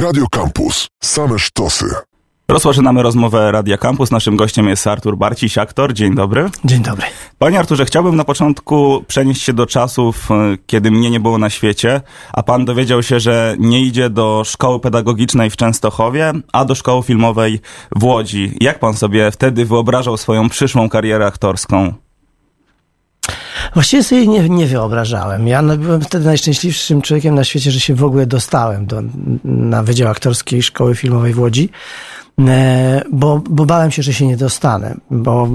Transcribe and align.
Radio 0.00 0.26
Campus. 0.30 0.88
Same 1.02 1.38
sztosy. 1.38 1.86
Rozpoczynamy 2.48 3.02
rozmowę 3.02 3.52
Radia 3.52 3.78
Campus. 3.78 4.10
Naszym 4.10 4.36
gościem 4.36 4.68
jest 4.68 4.86
Artur 4.86 5.16
Barciś, 5.16 5.58
aktor. 5.58 5.92
Dzień 5.92 6.14
dobry. 6.14 6.50
Dzień 6.64 6.82
dobry. 6.82 7.06
Panie 7.38 7.58
Arturze, 7.58 7.84
chciałbym 7.84 8.16
na 8.16 8.24
początku 8.24 9.04
przenieść 9.06 9.42
się 9.42 9.52
do 9.52 9.66
czasów, 9.66 10.30
e, 10.30 10.34
kiedy 10.66 10.90
mnie 10.90 11.10
nie 11.10 11.20
było 11.20 11.38
na 11.38 11.50
świecie, 11.50 12.00
a 12.32 12.42
pan 12.42 12.64
dowiedział 12.64 13.02
się, 13.02 13.20
że 13.20 13.56
nie 13.58 13.82
idzie 13.82 14.10
do 14.10 14.42
szkoły 14.44 14.80
pedagogicznej 14.80 15.50
w 15.50 15.56
Częstochowie, 15.56 16.32
a 16.52 16.64
do 16.64 16.74
szkoły 16.74 17.02
filmowej 17.02 17.60
w 17.96 18.04
Łodzi. 18.04 18.56
Jak 18.60 18.78
pan 18.78 18.94
sobie 18.94 19.30
wtedy 19.30 19.64
wyobrażał 19.64 20.16
swoją 20.16 20.48
przyszłą 20.48 20.88
karierę 20.88 21.26
aktorską? 21.26 21.94
Właściwie 23.74 24.04
sobie 24.04 24.26
nie, 24.26 24.48
nie 24.48 24.66
wyobrażałem. 24.66 25.48
Ja 25.48 25.62
byłem 25.62 26.00
wtedy 26.00 26.24
najszczęśliwszym 26.24 27.02
człowiekiem 27.02 27.34
na 27.34 27.44
świecie, 27.44 27.70
że 27.70 27.80
się 27.80 27.94
w 27.94 28.04
ogóle 28.04 28.26
dostałem 28.26 28.86
do, 28.86 29.02
na 29.44 29.82
Wydział 29.82 30.08
Aktorskiej 30.08 30.62
Szkoły 30.62 30.94
Filmowej 30.94 31.34
w 31.34 31.38
Łodzi. 31.38 31.68
E, 32.48 33.02
bo, 33.12 33.42
bo 33.50 33.66
bałem 33.66 33.90
się, 33.90 34.02
że 34.02 34.14
się 34.14 34.26
nie 34.26 34.36
dostanę, 34.36 34.96
bo 35.10 35.48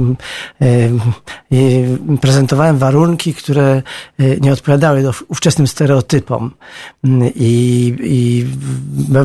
e, 0.61 0.65
e, 0.65 2.17
prezentowałem 2.17 2.77
warunki, 2.77 3.33
które 3.33 3.81
nie 4.41 4.53
odpowiadały 4.53 5.03
do 5.03 5.13
ówczesnym 5.27 5.67
stereotypom. 5.67 6.51
I, 7.35 7.95
I 7.99 8.45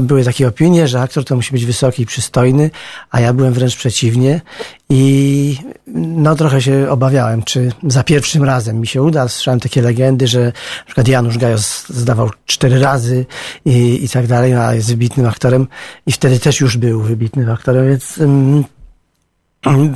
były 0.01 0.25
takie 0.25 0.49
opinie, 0.49 0.89
że 0.89 1.01
aktor 1.01 1.25
to 1.25 1.37
musi 1.37 1.53
być 1.53 1.67
wysoki 1.67 2.03
i 2.03 2.07
przystojny, 2.07 2.71
a 3.11 3.21
ja 3.21 3.33
byłem 3.33 3.53
wręcz 3.53 3.77
przeciwnie. 3.77 4.41
I 4.91 5.57
no 5.95 6.35
trochę 6.35 6.63
się 6.63 6.87
obawiałem, 6.91 7.43
czy 7.43 7.73
za 7.83 8.05
pierwszym 8.05 8.45
razem 8.45 8.81
mi 8.81 8.87
się 8.87 9.03
uda. 9.03 9.29
Słyszałem 9.29 9.61
takie 9.61 9.83
legendy, 9.83 10.27
że 10.27 10.45
na 10.79 10.85
przykład 10.87 11.09
Janusz 11.09 11.39
Gajos 11.39 11.87
zdawał 11.89 12.31
cztery 12.47 12.81
razy 12.81 13.27
i, 13.65 14.05
i 14.05 14.09
tak 14.09 14.27
dalej, 14.27 14.55
a 14.55 14.75
jest 14.75 14.89
wybitnym 14.89 15.27
aktorem. 15.27 15.67
I 16.07 16.13
wtedy 16.13 16.39
też 16.39 16.61
już 16.61 16.77
był 16.77 17.01
wybitnym 17.01 17.51
aktorem, 17.51 17.89
więc 17.89 18.19
um, 18.19 18.65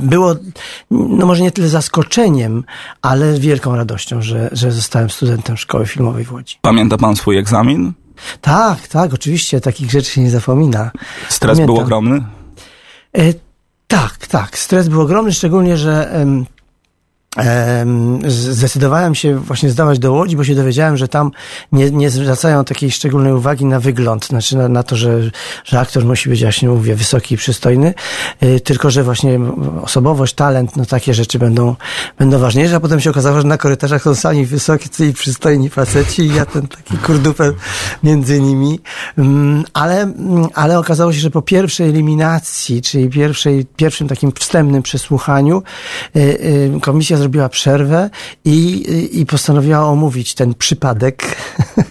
było, 0.01 0.35
no 0.91 1.25
może 1.25 1.43
nie 1.43 1.51
tyle 1.51 1.69
zaskoczeniem, 1.69 2.63
ale 3.01 3.39
wielką 3.39 3.75
radością, 3.75 4.21
że, 4.21 4.49
że 4.51 4.71
zostałem 4.71 5.09
studentem 5.09 5.57
szkoły 5.57 5.85
filmowej 5.85 6.25
w 6.25 6.31
Łodzi. 6.31 6.57
Pamięta 6.61 6.97
pan 6.97 7.15
swój 7.15 7.37
egzamin? 7.37 7.93
Tak, 8.41 8.87
tak, 8.87 9.13
oczywiście, 9.13 9.61
takich 9.61 9.91
rzeczy 9.91 10.11
się 10.11 10.21
nie 10.21 10.29
zapomina. 10.29 10.91
Stres 11.29 11.57
Pamiętam. 11.57 11.75
był 11.75 11.83
ogromny? 11.83 12.21
Tak, 13.95 14.27
tak. 14.27 14.57
Stres 14.57 14.87
był 14.89 15.01
ogromny, 15.01 15.33
szczególnie, 15.33 15.77
że 15.77 16.25
zdecydowałem 18.27 19.15
się 19.15 19.39
właśnie 19.39 19.69
zdawać 19.69 19.99
do 19.99 20.13
Łodzi, 20.13 20.35
bo 20.35 20.43
się 20.43 20.55
dowiedziałem, 20.55 20.97
że 20.97 21.07
tam 21.07 21.31
nie, 21.71 21.91
nie 21.91 22.09
zwracają 22.09 22.65
takiej 22.65 22.91
szczególnej 22.91 23.33
uwagi 23.33 23.65
na 23.65 23.79
wygląd, 23.79 24.25
znaczy 24.25 24.57
na, 24.57 24.69
na 24.69 24.83
to, 24.83 24.95
że, 24.95 25.19
że 25.65 25.79
aktor 25.79 26.05
musi 26.05 26.29
być, 26.29 26.41
właśnie 26.41 26.69
mówię, 26.69 26.95
wysoki 26.95 27.35
i 27.35 27.37
przystojny, 27.37 27.93
y, 28.43 28.59
tylko 28.59 28.89
że 28.89 29.03
właśnie 29.03 29.39
osobowość, 29.81 30.33
talent, 30.33 30.75
no 30.77 30.85
takie 30.85 31.13
rzeczy 31.13 31.39
będą, 31.39 31.75
będą 32.17 32.39
ważniejsze, 32.39 32.75
a 32.75 32.79
potem 32.79 32.99
się 32.99 33.09
okazało, 33.09 33.41
że 33.41 33.47
na 33.47 33.57
korytarzach 33.57 34.03
są 34.03 34.15
sami 34.15 34.45
wysocy 34.45 35.05
i 35.07 35.13
przystojni 35.13 35.69
faceci 35.69 36.21
i 36.21 36.35
ja 36.35 36.45
ten 36.45 36.67
taki 36.67 36.97
kurdupel 36.97 37.53
między 38.03 38.41
nimi, 38.41 38.79
mm, 39.17 39.63
ale, 39.73 40.01
mm, 40.01 40.47
ale 40.53 40.79
okazało 40.79 41.13
się, 41.13 41.19
że 41.19 41.31
po 41.31 41.41
pierwszej 41.41 41.89
eliminacji, 41.89 42.81
czyli 42.81 43.09
pierwszej, 43.09 43.65
pierwszym 43.75 44.07
takim 44.07 44.31
wstępnym 44.31 44.83
przesłuchaniu 44.83 45.63
y, 46.15 46.19
y, 46.19 46.79
komisja 46.81 47.17
zrobiła 47.25 47.49
przerwę 47.49 48.09
i, 48.45 48.85
i 49.11 49.25
postanowiła 49.25 49.79
omówić 49.79 50.33
ten 50.33 50.53
przypadek. 50.53 51.23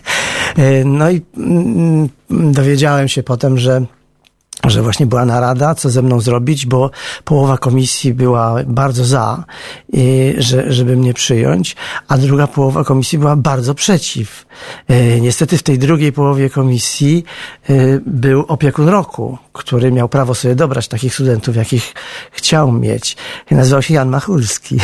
no 0.84 1.10
i 1.10 1.22
mm, 1.36 2.08
dowiedziałem 2.30 3.08
się 3.08 3.22
potem, 3.22 3.58
że 3.58 3.84
że 4.66 4.82
właśnie 4.82 5.06
była 5.06 5.24
narada, 5.24 5.74
co 5.74 5.90
ze 5.90 6.02
mną 6.02 6.20
zrobić, 6.20 6.66
bo 6.66 6.90
połowa 7.24 7.58
komisji 7.58 8.14
była 8.14 8.56
bardzo 8.66 9.04
za, 9.04 9.44
że, 10.38 10.72
żeby 10.72 10.96
mnie 10.96 11.14
przyjąć, 11.14 11.76
a 12.08 12.18
druga 12.18 12.46
połowa 12.46 12.84
komisji 12.84 13.18
była 13.18 13.36
bardzo 13.36 13.74
przeciw. 13.74 14.46
E, 14.88 15.20
niestety 15.20 15.58
w 15.58 15.62
tej 15.62 15.78
drugiej 15.78 16.12
połowie 16.12 16.50
komisji 16.50 17.24
e, 17.68 17.74
był 18.06 18.44
opiekun 18.48 18.88
roku, 18.88 19.38
który 19.52 19.92
miał 19.92 20.08
prawo 20.08 20.34
sobie 20.34 20.54
dobrać 20.54 20.88
takich 20.88 21.14
studentów, 21.14 21.56
jakich 21.56 21.94
chciał 22.30 22.72
mieć. 22.72 23.16
Nazywał 23.50 23.82
się 23.82 23.94
Jan 23.94 24.08
Machulski. 24.08 24.78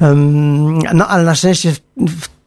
no 0.94 1.08
ale 1.08 1.24
na 1.24 1.34
szczęście 1.34 1.72
w 1.96 2.37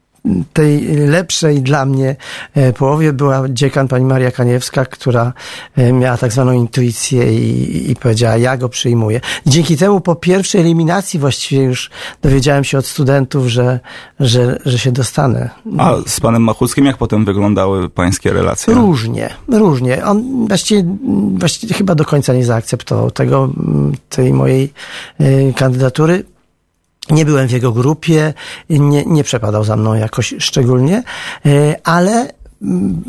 tej 0.53 0.95
lepszej 1.07 1.61
dla 1.61 1.85
mnie 1.85 2.15
e, 2.53 2.73
połowie 2.73 3.13
była 3.13 3.49
dziekan 3.49 3.87
pani 3.87 4.05
Maria 4.05 4.31
Kaniewska, 4.31 4.85
która 4.85 5.33
e, 5.75 5.93
miała 5.93 6.17
tak 6.17 6.31
zwaną 6.31 6.51
intuicję 6.51 7.33
i, 7.33 7.91
i 7.91 7.95
powiedziała, 7.95 8.37
ja 8.37 8.57
go 8.57 8.69
przyjmuję. 8.69 9.21
Dzięki 9.45 9.77
temu 9.77 10.01
po 10.01 10.15
pierwszej 10.15 10.61
eliminacji 10.61 11.19
właściwie 11.19 11.63
już 11.63 11.89
dowiedziałem 12.21 12.63
się 12.63 12.77
od 12.77 12.85
studentów, 12.85 13.47
że, 13.47 13.79
że, 14.19 14.59
że 14.65 14.79
się 14.79 14.91
dostanę. 14.91 15.49
A 15.77 15.95
z 16.07 16.19
panem 16.19 16.43
Machulskim 16.43 16.85
jak 16.85 16.97
potem 16.97 17.25
wyglądały 17.25 17.89
pańskie 17.89 18.33
relacje? 18.33 18.73
Różnie, 18.73 19.29
różnie. 19.47 20.05
On 20.05 20.47
właściwie, 20.47 20.83
właściwie 21.37 21.73
chyba 21.73 21.95
do 21.95 22.05
końca 22.05 22.33
nie 22.33 22.45
zaakceptował 22.45 23.11
tego, 23.11 23.49
tej 24.09 24.33
mojej 24.33 24.73
e, 25.19 25.53
kandydatury. 25.53 26.23
Nie 27.09 27.25
byłem 27.25 27.47
w 27.47 27.51
jego 27.51 27.71
grupie, 27.71 28.33
nie, 28.69 29.05
nie 29.05 29.23
przepadał 29.23 29.63
za 29.63 29.75
mną 29.75 29.93
jakoś 29.93 30.33
szczególnie, 30.39 31.03
e, 31.45 31.75
ale 31.83 32.33
mm, 32.61 33.03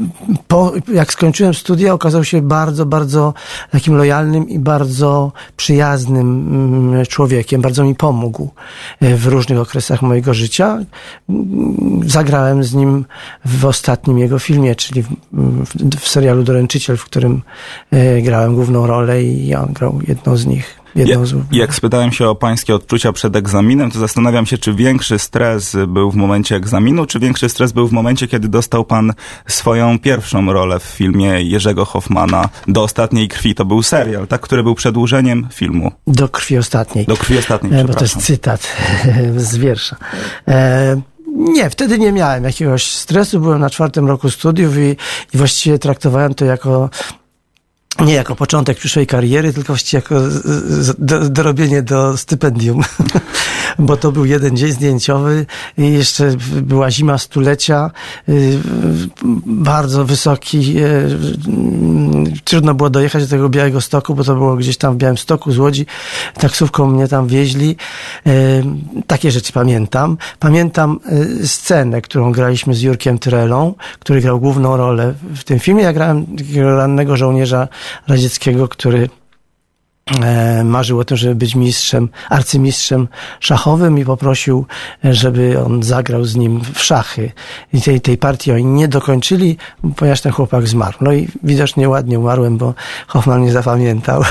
po, 0.49 0.73
jak 0.95 1.13
skończyłem 1.13 1.55
studia, 1.55 1.95
okazał 1.95 2.25
się 2.25 2.43
bardzo, 2.43 2.87
bardzo 2.87 3.35
takim 3.71 3.97
lojalnym 3.97 4.49
i 4.49 4.59
bardzo 4.59 5.33
przyjaznym 5.57 6.49
mm, 6.91 7.07
człowiekiem. 7.07 7.61
Bardzo 7.61 7.85
mi 7.85 7.95
pomógł 7.95 8.51
e, 9.01 9.15
w 9.15 9.27
różnych 9.27 9.59
okresach 9.59 10.03
mojego 10.03 10.35
życia. 10.35 10.79
Zagrałem 12.07 12.65
z 12.65 12.75
nim 12.75 13.05
w 13.45 13.65
ostatnim 13.65 14.19
jego 14.19 14.39
filmie, 14.39 14.75
czyli 14.75 15.03
w, 15.03 15.09
w, 15.33 15.97
w 16.01 16.09
serialu 16.09 16.43
Doręczyciel, 16.43 16.97
w 16.97 17.05
którym 17.05 17.43
e, 17.91 18.23
grałem 18.23 18.55
główną 18.55 18.87
rolę 18.87 19.23
i 19.23 19.55
on 19.55 19.73
grał 19.73 20.01
jedną 20.09 20.37
z 20.37 20.47
nich. 20.47 20.82
Jedną 20.95 21.27
z... 21.27 21.35
Jak 21.53 21.75
spytałem 21.75 22.13
się 22.13 22.29
o 22.29 22.35
pańskie 22.35 22.75
odczucia 22.75 23.13
przed 23.13 23.37
egzaminem, 23.37 23.91
to 23.91 23.99
zastanawiam 23.99 24.47
się, 24.47 24.59
czy 24.59 24.75
większy 24.75 25.19
stres 25.19 25.77
był 25.89 26.11
w 26.11 26.15
momencie 26.15 26.57
egzaminu, 26.57 27.07
czy 27.07 27.19
większy 27.19 27.49
stres 27.49 27.73
był 27.73 27.89
w 27.89 27.93
momencie, 27.93 28.29
kiedy 28.29 28.49
dostał 28.49 28.85
pan 28.85 29.13
swoją 29.47 29.99
pierwszą 29.99 30.53
rolę 30.53 30.79
w 30.79 30.83
filmie 30.83 31.43
Jerzego 31.43 31.85
Hoffmana 31.85 32.49
Do 32.69 32.83
Ostatniej 32.83 33.29
Krwi. 33.29 33.55
To 33.55 33.65
był 33.65 33.83
serial, 33.83 34.27
tak, 34.27 34.41
który 34.41 34.63
był 34.63 34.75
przedłużeniem 34.75 35.49
filmu. 35.53 35.93
Do 36.07 36.29
Krwi 36.29 36.59
Ostatniej. 36.59 37.07
Do 37.07 37.17
Krwi 37.17 37.39
Ostatniej, 37.39 37.81
e, 37.81 37.85
Bo 37.85 37.95
to 37.95 38.05
jest 38.05 38.17
cytat 38.17 38.69
z 39.37 39.57
wiersza. 39.57 39.97
E 40.49 41.01
nie, 41.37 41.71
wtedy 41.71 41.99
nie 41.99 42.13
miałem 42.13 42.45
jakiegoś 42.45 42.91
stresu. 42.91 43.41
Byłem 43.41 43.61
na 43.61 43.71
czwartym 43.71 44.07
roku 44.07 44.31
studiów 44.31 44.77
i, 44.79 44.97
i 45.35 45.39
właściwie 45.39 45.79
traktowałem 45.79 46.35
to 46.35 46.45
jako 46.45 46.91
nie 48.05 48.15
jako 48.15 48.37
początek 48.37 48.79
przyszłej 48.79 49.07
kariery, 49.07 49.53
tylko 49.53 49.67
właściwie 49.67 50.03
jako 50.03 50.15
dorobienie 51.31 51.83
do 51.83 52.17
stypendium. 52.17 52.83
Bo 53.79 53.97
to 53.97 54.13
był 54.13 54.25
jeden 54.25 54.57
dzień 54.57 54.73
zdjęciowy 54.73 55.47
i 55.79 55.93
jeszcze 55.93 56.35
była 56.63 56.91
zima 56.91 57.19
stulecia, 57.19 57.91
y, 58.29 58.59
bardzo 59.47 60.05
wysoki. 60.05 60.75
Y, 60.79 61.19
trudno 62.45 62.75
było 62.75 62.91
dojechać 62.91 63.23
do 63.23 63.31
tego 63.31 63.49
Białego 63.49 63.81
Stoku, 63.81 64.15
bo 64.15 64.25
to 64.25 64.35
było 64.35 64.57
gdzieś 64.57 64.77
tam 64.77 64.95
w 64.95 64.97
Białym 64.97 65.19
Stoku 65.19 65.53
z 65.53 65.59
Łodzi. 65.59 65.87
Taksówką 66.35 66.87
mnie 66.87 67.09
tam 67.09 67.27
wieźli. 67.27 67.77
Y, 68.27 68.65
takie 69.07 69.31
rzeczy 69.31 69.53
pamiętam. 69.53 70.17
Pamiętam 70.39 71.01
scenę, 71.45 72.03
którą 72.03 72.33
graliśmy 72.33 72.75
z 72.75 72.83
Jurkiem 72.83 73.19
Trelą, 73.19 73.75
który 73.99 74.21
grał 74.21 74.41
główną 74.41 74.77
rolę 74.77 75.15
w 75.35 75.45
tym 75.45 75.59
filmie. 75.59 75.83
Ja 75.83 75.93
grałem 75.93 76.27
rannego 76.57 77.17
żołnierza 77.17 77.69
radzieckiego, 78.09 78.69
który 78.69 79.09
e, 80.23 80.65
marzył 80.65 80.99
o 80.99 81.05
tym, 81.05 81.17
żeby 81.17 81.35
być 81.35 81.55
mistrzem, 81.55 82.09
arcymistrzem 82.31 83.09
szachowym 83.41 83.99
i 83.99 84.05
poprosił, 84.05 84.67
żeby 85.05 85.65
on 85.65 85.83
zagrał 85.83 86.25
z 86.25 86.37
nim 86.37 86.61
w 86.75 86.83
szachy. 86.83 87.33
I 87.73 87.83
tej, 87.83 88.01
tej 88.01 88.19
partii 88.19 88.53
oni 88.53 88.65
nie 88.65 88.89
dokończyli, 88.89 89.57
ponieważ 89.97 90.21
ten 90.21 90.33
chłopak 90.33 90.69
zmarł. 90.69 90.99
No 91.01 91.13
i 91.13 91.29
widocznie 91.43 91.89
ładnie 91.89 92.19
umarłem, 92.19 92.59
bo 92.59 92.75
Hoffman 93.07 93.43
nie 93.43 93.53
zapamiętał. 93.53 94.23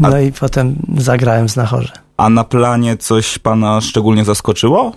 No 0.00 0.08
A... 0.08 0.20
i 0.20 0.32
potem 0.32 0.76
zagrałem 0.96 1.48
z 1.48 1.56
Nachorze. 1.56 1.92
A 2.16 2.28
na 2.28 2.44
planie 2.44 2.96
coś 2.96 3.38
pana 3.38 3.80
szczególnie 3.80 4.24
zaskoczyło? 4.24 4.92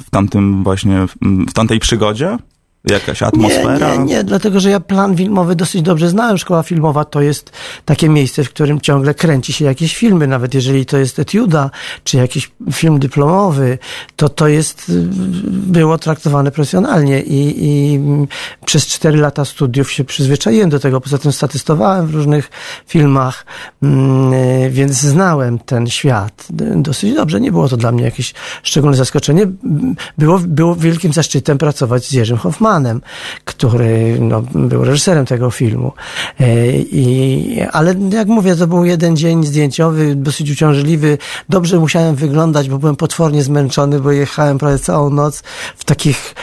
W 0.00 0.10
tamtym 0.10 0.64
właśnie, 0.64 1.06
w 1.48 1.52
tamtej 1.52 1.78
przygodzie? 1.78 2.38
Jakaś 2.84 3.22
atmosfera? 3.22 3.92
Nie, 3.92 3.98
nie, 3.98 4.04
nie, 4.04 4.24
dlatego 4.24 4.60
że 4.60 4.70
ja 4.70 4.80
plan 4.80 5.16
filmowy 5.16 5.56
dosyć 5.56 5.82
dobrze 5.82 6.08
znałem. 6.08 6.38
Szkoła 6.38 6.62
filmowa 6.62 7.04
to 7.04 7.20
jest 7.20 7.52
takie 7.84 8.08
miejsce, 8.08 8.44
w 8.44 8.48
którym 8.48 8.80
ciągle 8.80 9.14
kręci 9.14 9.52
się 9.52 9.64
jakieś 9.64 9.96
filmy, 9.96 10.26
nawet 10.26 10.54
jeżeli 10.54 10.86
to 10.86 10.98
jest 10.98 11.18
etiuda, 11.18 11.70
czy 12.04 12.16
jakiś 12.16 12.50
film 12.72 12.98
dyplomowy, 12.98 13.78
to 14.16 14.28
to 14.28 14.48
jest, 14.48 14.92
było 15.46 15.98
traktowane 15.98 16.50
profesjonalnie 16.50 17.22
i, 17.22 17.64
i 17.66 18.00
przez 18.64 18.86
cztery 18.86 19.18
lata 19.18 19.44
studiów 19.44 19.92
się 19.92 20.04
przyzwyczaiłem 20.04 20.70
do 20.70 20.78
tego. 20.78 21.00
Poza 21.00 21.18
tym 21.18 21.32
statystowałem 21.32 22.06
w 22.06 22.14
różnych 22.14 22.50
filmach, 22.86 23.46
mm, 23.82 24.70
więc 24.70 24.92
znałem 24.92 25.58
ten 25.58 25.86
świat 25.86 26.46
dosyć 26.76 27.14
dobrze. 27.14 27.40
Nie 27.40 27.52
było 27.52 27.68
to 27.68 27.76
dla 27.76 27.92
mnie 27.92 28.04
jakieś 28.04 28.34
szczególne 28.62 28.96
zaskoczenie. 28.96 29.46
Było, 30.18 30.38
było 30.38 30.76
wielkim 30.76 31.12
zaszczytem 31.12 31.58
pracować 31.58 32.04
z 32.04 32.12
Jerzym 32.12 32.36
Hoffmanem 32.36 32.69
który 33.44 34.18
no, 34.20 34.42
był 34.54 34.84
reżyserem 34.84 35.26
tego 35.26 35.50
filmu. 35.50 35.92
E, 36.40 36.72
I, 36.72 37.60
ale 37.72 37.94
jak 38.10 38.28
mówię, 38.28 38.56
to 38.56 38.66
był 38.66 38.84
jeden 38.84 39.16
dzień 39.16 39.44
zdjęciowy, 39.46 40.14
dosyć 40.14 40.50
uciążliwy. 40.50 41.18
Dobrze 41.48 41.78
musiałem 41.78 42.14
wyglądać, 42.14 42.68
bo 42.68 42.78
byłem 42.78 42.96
potwornie 42.96 43.42
zmęczony, 43.42 44.00
bo 44.00 44.12
jechałem 44.12 44.58
prawie 44.58 44.78
całą 44.78 45.10
noc 45.10 45.42
w 45.76 45.84
takich 45.84 46.34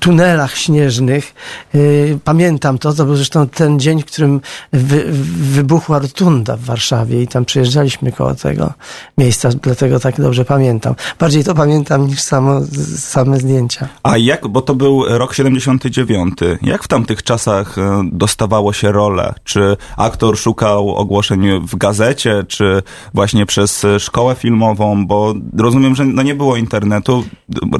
tunelach 0.00 0.56
śnieżnych. 0.56 1.34
Y, 1.74 2.18
pamiętam 2.24 2.78
to, 2.78 2.92
to 2.92 3.04
był 3.04 3.16
zresztą 3.16 3.48
ten 3.48 3.80
dzień, 3.80 4.02
w 4.02 4.04
którym 4.04 4.40
wy, 4.72 5.04
wybuchła 5.52 5.98
rotunda 5.98 6.56
w 6.56 6.60
Warszawie 6.60 7.22
i 7.22 7.28
tam 7.28 7.44
przyjeżdżaliśmy 7.44 8.12
koło 8.12 8.34
tego 8.34 8.72
miejsca, 9.18 9.48
dlatego 9.62 10.00
tak 10.00 10.20
dobrze 10.20 10.44
pamiętam. 10.44 10.94
Bardziej 11.18 11.44
to 11.44 11.54
pamiętam 11.54 12.06
niż 12.06 12.20
samo, 12.20 12.60
same 12.96 13.36
zdjęcia. 13.36 13.88
A 14.02 14.16
jak, 14.16 14.48
bo 14.48 14.62
to 14.62 14.74
był 14.74 15.04
rok 15.08 15.34
79, 15.34 16.34
jak 16.62 16.84
w 16.84 16.88
tamtych 16.88 17.22
czasach 17.22 17.78
e, 17.78 18.02
dostawało 18.12 18.72
się 18.72 18.92
rolę? 18.92 19.34
Czy 19.44 19.76
aktor 19.96 20.38
szukał 20.38 20.94
ogłoszeń 20.94 21.66
w 21.66 21.76
gazecie, 21.76 22.44
czy 22.48 22.82
właśnie 23.14 23.46
przez 23.46 23.86
szkołę 23.98 24.34
filmową, 24.34 25.06
bo 25.06 25.34
rozumiem, 25.58 25.94
że 25.94 26.04
no 26.04 26.22
nie 26.22 26.34
było 26.34 26.56
internetu, 26.56 27.24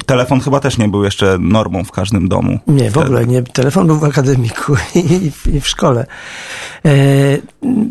telefon 0.05 0.39
chyba 0.39 0.59
też 0.59 0.77
nie 0.77 0.89
był 0.89 1.03
jeszcze 1.03 1.37
normą 1.39 1.72
w 1.83 1.91
każdym 1.91 2.29
domu. 2.29 2.59
Nie, 2.67 2.91
w 2.91 2.97
ogóle 2.97 3.25
nie. 3.25 3.43
Telefon 3.43 3.87
był 3.87 3.99
w 3.99 4.03
akademiku 4.03 4.75
i, 4.95 5.31
i 5.55 5.61
w 5.61 5.67
szkole. 5.67 6.05
E, 6.85 6.89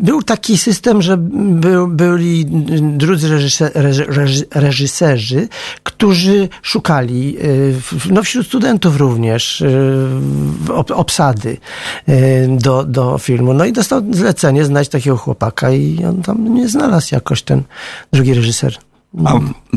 był 0.01 0.23
taki 0.23 0.57
system, 0.57 1.01
że 1.01 1.17
byli 1.87 2.45
drudzy 2.81 3.29
reżyserzy, 3.29 4.05
reżyserzy, 4.55 5.47
którzy 5.83 6.49
szukali, 6.61 7.37
e, 7.37 7.43
no 8.09 8.23
wśród 8.23 8.47
studentów 8.47 8.97
również, 8.97 9.61
e, 9.61 10.95
obsady 10.95 11.57
do, 12.47 12.83
do 12.83 13.17
filmu. 13.17 13.53
No 13.53 13.65
i 13.65 13.73
dostał 13.73 14.01
zlecenie 14.11 14.65
znać 14.65 14.89
takiego 14.89 15.17
chłopaka 15.17 15.71
i 15.71 16.05
on 16.05 16.21
tam 16.21 16.53
nie 16.53 16.69
znalazł 16.69 17.15
jakoś 17.15 17.41
ten 17.41 17.63
drugi 18.13 18.33
reżyser. 18.33 18.77
A 19.25 19.33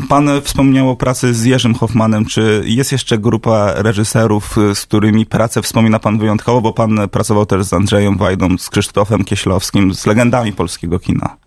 pan 0.09 0.29
wspomniał 0.43 0.89
o 0.89 0.95
pracy 0.95 1.33
z 1.33 1.43
Jerzym 1.43 1.73
Hoffmanem. 1.73 2.25
Czy 2.25 2.63
jest 2.65 2.91
jeszcze 2.91 3.17
grupa 3.17 3.73
reżyserów, 3.75 4.55
z 4.73 4.81
którymi 4.81 5.25
pracę 5.25 5.61
wspomina 5.61 5.99
pan 5.99 6.17
wyjątkowo? 6.17 6.61
Bo 6.61 6.73
pan 6.73 6.99
pracował 7.11 7.45
też 7.45 7.63
z 7.63 7.73
Andrzejem 7.73 8.17
Wajdą, 8.17 8.57
z 8.57 8.69
Krzysztofem 8.69 9.23
Kieślowskim, 9.23 9.93
z 9.93 10.05
legendami 10.05 10.53
polskiego 10.53 10.99
kina. 10.99 11.37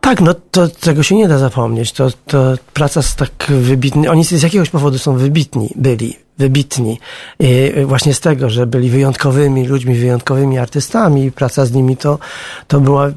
Tak, 0.00 0.20
no 0.20 0.34
to 0.50 0.68
tego 0.68 1.02
się 1.02 1.14
nie 1.14 1.28
da 1.28 1.38
zapomnieć. 1.38 1.92
To, 1.92 2.08
to 2.26 2.54
praca 2.72 3.02
z 3.02 3.16
tak 3.16 3.52
wybitny. 3.60 4.10
Oni 4.10 4.24
z 4.24 4.42
jakiegoś 4.42 4.70
powodu 4.70 4.98
są 4.98 5.16
wybitni, 5.16 5.70
byli 5.76 6.16
wybitni. 6.38 6.98
I 7.40 7.72
właśnie 7.84 8.14
z 8.14 8.20
tego, 8.20 8.50
że 8.50 8.66
byli 8.66 8.90
wyjątkowymi 8.90 9.66
ludźmi, 9.66 9.94
wyjątkowymi 9.94 10.58
artystami 10.58 11.24
i 11.24 11.32
praca 11.32 11.66
z 11.66 11.72
nimi 11.72 11.96
to, 11.96 12.18
to 12.68 12.80
była 12.80 13.10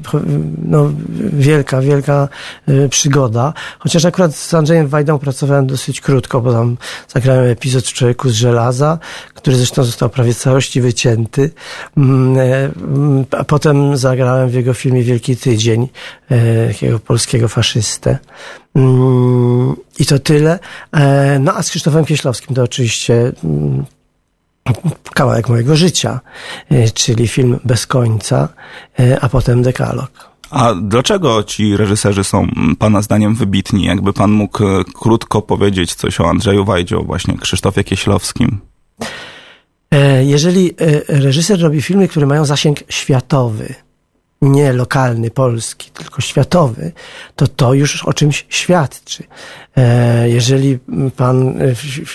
no, 0.64 0.90
wielka, 1.32 1.80
wielka 1.80 2.28
y, 2.68 2.88
przygoda. 2.88 3.52
Chociaż 3.78 4.04
akurat 4.04 4.34
z 4.34 4.54
Andrzejem 4.54 4.88
Wajdą 4.88 5.18
pracowałem 5.18 5.66
dosyć 5.66 6.00
krótko, 6.00 6.40
bo 6.40 6.52
tam 6.52 6.76
zagrałem 7.08 7.44
epizod 7.44 7.84
Człowieku 7.84 8.28
z 8.28 8.32
Żelaza, 8.32 8.98
który 9.34 9.56
zresztą 9.56 9.84
został 9.84 10.10
prawie 10.10 10.34
całości 10.34 10.80
wycięty. 10.80 11.50
Mm, 11.96 12.36
a 13.30 13.44
potem 13.44 13.96
zagrałem 13.96 14.48
w 14.48 14.54
jego 14.54 14.74
filmie 14.74 15.02
Wielki 15.02 15.36
Tydzień, 15.36 15.88
takiego 16.68 16.98
polskiego 16.98 17.48
faszystę. 17.48 18.18
Mm, 18.74 19.76
I 19.98 20.06
to 20.06 20.18
tyle. 20.18 20.58
E, 20.92 21.38
no 21.38 21.54
a 21.54 21.62
z 21.62 21.70
Krzysztofem 21.70 22.04
Kieślowskim 22.04 22.56
to 22.56 22.62
oczywiście 22.62 23.32
mm, 23.44 23.84
kawałek 25.14 25.48
mojego 25.48 25.76
życia, 25.76 26.20
e, 26.70 26.90
czyli 26.90 27.28
film 27.28 27.60
Bez 27.64 27.86
końca, 27.86 28.48
e, 29.00 29.20
a 29.20 29.28
potem 29.28 29.62
Dekalog. 29.62 30.34
A 30.50 30.74
dlaczego 30.74 31.42
ci 31.42 31.76
reżyserzy 31.76 32.24
są 32.24 32.48
pana 32.78 33.02
zdaniem 33.02 33.34
wybitni? 33.34 33.84
Jakby 33.84 34.12
pan 34.12 34.30
mógł 34.30 34.58
krótko 34.94 35.42
powiedzieć 35.42 35.94
coś 35.94 36.20
o 36.20 36.28
Andrzeju 36.28 36.64
Wajdzie, 36.64 36.98
o 36.98 37.02
właśnie 37.02 37.38
Krzysztofie 37.38 37.84
Kieślowskim? 37.84 38.58
Jeżeli 40.20 40.74
reżyser 41.08 41.60
robi 41.60 41.82
filmy, 41.82 42.08
które 42.08 42.26
mają 42.26 42.44
zasięg 42.44 42.78
światowy, 42.88 43.74
nie 44.42 44.72
lokalny, 44.72 45.30
polski, 45.30 45.90
tylko 45.90 46.20
światowy, 46.20 46.92
to 47.36 47.48
to 47.48 47.74
już 47.74 48.04
o 48.04 48.12
czymś 48.12 48.46
świadczy. 48.48 49.24
E, 49.76 50.30
jeżeli 50.30 50.78
pan 51.16 51.54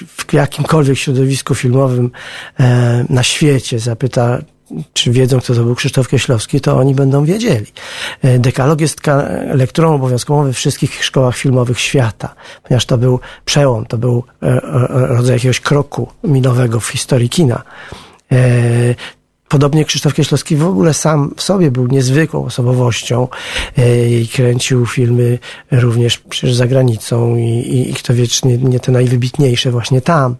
w 0.08 0.34
jakimkolwiek 0.34 0.98
środowisku 0.98 1.56
filmowym 1.56 2.12
e, 2.60 3.06
na 3.10 3.24
świecie 3.24 3.80
zapyta, 3.80 4.42
czy 4.94 5.12
wiedzą, 5.12 5.40
kto 5.40 5.56
to 5.56 5.64
był 5.64 5.76
Krzysztof 5.76 6.08
Kieślowski, 6.08 6.62
to 6.62 6.78
oni 6.78 6.96
będą 6.96 7.26
wiedzieli. 7.26 7.66
E, 8.22 8.40
dekalog 8.40 8.82
jest 8.82 9.02
lekturą 9.54 9.96
obowiązkową 9.96 10.44
we 10.44 10.54
wszystkich 10.54 11.06
szkołach 11.06 11.38
filmowych 11.38 11.80
świata, 11.80 12.36
ponieważ 12.64 12.86
to 12.86 12.98
był 12.98 13.20
przełom, 13.46 13.86
to 13.86 13.98
był 13.98 14.24
rodzaj 14.92 15.36
jakiegoś 15.36 15.60
kroku 15.60 16.08
minowego 16.24 16.80
w 16.80 16.88
historii 16.88 17.30
kina. 17.30 17.64
Podobnie 19.50 19.86
Krzysztof 19.86 20.14
Kieślowski 20.14 20.56
w 20.56 20.66
ogóle 20.66 20.94
sam 20.94 21.34
w 21.36 21.42
sobie 21.42 21.72
był 21.72 21.88
niezwykłą 21.88 22.46
osobowością 22.46 23.28
e, 23.78 24.10
i 24.10 24.28
kręcił 24.28 24.86
filmy 24.86 25.40
również 25.72 26.18
przecież 26.18 26.56
za 26.56 26.68
granicą 26.68 27.36
i, 27.36 27.44
i, 27.44 27.92
i 27.92 27.94
kto 27.94 28.14
wie, 28.14 28.28
czy 28.28 28.48
nie, 28.48 28.58
nie 28.58 28.80
te 28.80 28.92
najwybitniejsze 28.92 29.72
właśnie 29.72 30.02
tam 30.02 30.36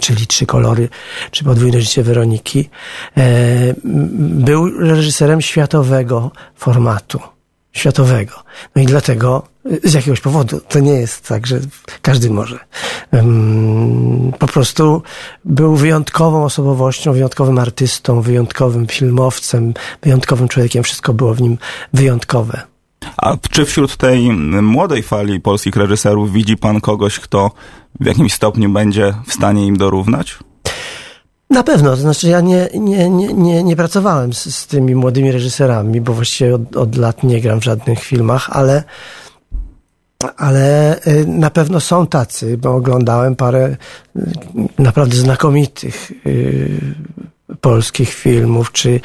czyli 0.00 0.26
Trzy 0.26 0.46
kolory, 0.46 0.88
czy 1.30 1.44
Podwójne 1.44 1.80
życie 1.80 2.02
Weroniki, 2.02 2.70
e, 3.16 3.74
był 4.18 4.80
reżyserem 4.80 5.40
światowego 5.40 6.30
formatu 6.56 7.20
światowego. 7.72 8.32
No 8.76 8.82
i 8.82 8.86
dlatego 8.86 9.42
z 9.84 9.94
jakiegoś 9.94 10.20
powodu 10.20 10.60
to 10.68 10.80
nie 10.80 10.92
jest 10.92 11.28
tak, 11.28 11.46
że 11.46 11.60
każdy 12.02 12.30
może. 12.30 12.58
Po 14.38 14.46
prostu 14.46 15.02
był 15.44 15.76
wyjątkową 15.76 16.44
osobowością, 16.44 17.12
wyjątkowym 17.12 17.58
artystą, 17.58 18.20
wyjątkowym 18.20 18.86
filmowcem, 18.86 19.74
wyjątkowym 20.02 20.48
człowiekiem. 20.48 20.82
Wszystko 20.82 21.14
było 21.14 21.34
w 21.34 21.40
nim 21.40 21.58
wyjątkowe. 21.92 22.62
A 23.16 23.36
czy 23.50 23.64
wśród 23.64 23.96
tej 23.96 24.32
młodej 24.62 25.02
fali 25.02 25.40
polskich 25.40 25.76
reżyserów 25.76 26.32
widzi 26.32 26.56
pan 26.56 26.80
kogoś, 26.80 27.20
kto 27.20 27.50
w 28.00 28.06
jakimś 28.06 28.34
stopniu 28.34 28.70
będzie 28.70 29.14
w 29.26 29.32
stanie 29.32 29.66
im 29.66 29.76
dorównać? 29.76 30.38
Na 31.50 31.62
pewno, 31.62 31.90
to 31.90 31.96
znaczy 31.96 32.28
ja 32.28 32.40
nie, 32.40 32.68
nie, 32.74 33.10
nie, 33.10 33.34
nie, 33.34 33.62
nie 33.62 33.76
pracowałem 33.76 34.32
z, 34.32 34.54
z 34.54 34.66
tymi 34.66 34.94
młodymi 34.94 35.32
reżyserami, 35.32 36.00
bo 36.00 36.12
właściwie 36.12 36.54
od, 36.54 36.76
od 36.76 36.96
lat 36.96 37.22
nie 37.22 37.40
gram 37.40 37.60
w 37.60 37.64
żadnych 37.64 38.02
filmach, 38.02 38.50
ale, 38.52 38.84
ale 40.36 40.98
y, 41.06 41.26
na 41.26 41.50
pewno 41.50 41.80
są 41.80 42.06
tacy, 42.06 42.58
bo 42.58 42.74
oglądałem 42.74 43.36
parę 43.36 43.76
y, 44.16 44.20
naprawdę 44.78 45.16
znakomitych 45.16 46.12
y, 46.26 46.80
polskich 47.60 48.14
filmów, 48.14 48.72
czy 48.72 49.00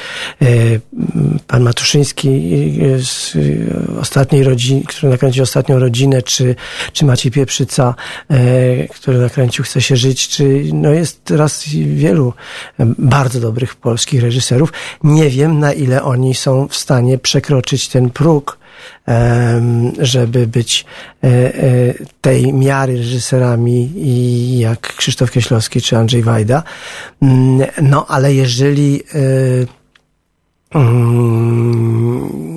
pan 1.47 1.63
Matuszyński 1.63 2.51
z 2.97 3.37
ostatniej 3.99 4.43
rodziny, 4.43 4.83
który 4.87 5.11
nakręcił 5.11 5.43
ostatnią 5.43 5.79
rodzinę, 5.79 6.21
czy, 6.21 6.55
czy 6.93 7.05
Maciej 7.05 7.31
Pieprzyca, 7.31 7.95
który 8.89 9.17
nakręcił 9.17 9.65
Chce 9.65 9.81
się 9.81 9.95
żyć, 9.95 10.27
czy 10.27 10.63
no 10.73 10.91
jest 10.91 11.23
teraz 11.23 11.63
wielu 11.85 12.33
bardzo 12.97 13.39
dobrych 13.39 13.75
polskich 13.75 14.21
reżyserów. 14.21 14.73
Nie 15.03 15.29
wiem, 15.29 15.59
na 15.59 15.73
ile 15.73 16.03
oni 16.03 16.35
są 16.35 16.67
w 16.67 16.75
stanie 16.75 17.17
przekroczyć 17.17 17.87
ten 17.87 18.09
próg, 18.09 18.57
żeby 19.99 20.47
być 20.47 20.85
e, 21.23 21.27
e, 21.27 21.93
tej 22.21 22.53
miary 22.53 22.97
reżyserami 22.97 24.59
jak 24.59 24.95
Krzysztof 24.95 25.31
Kieślowski 25.31 25.81
czy 25.81 25.97
Andrzej 25.97 26.23
Wajda. 26.23 26.63
Mm, 27.21 27.67
no, 27.81 28.05
ale 28.07 28.33
jeżeli 28.33 29.03
e, 30.73 30.79
mm, 30.79 32.55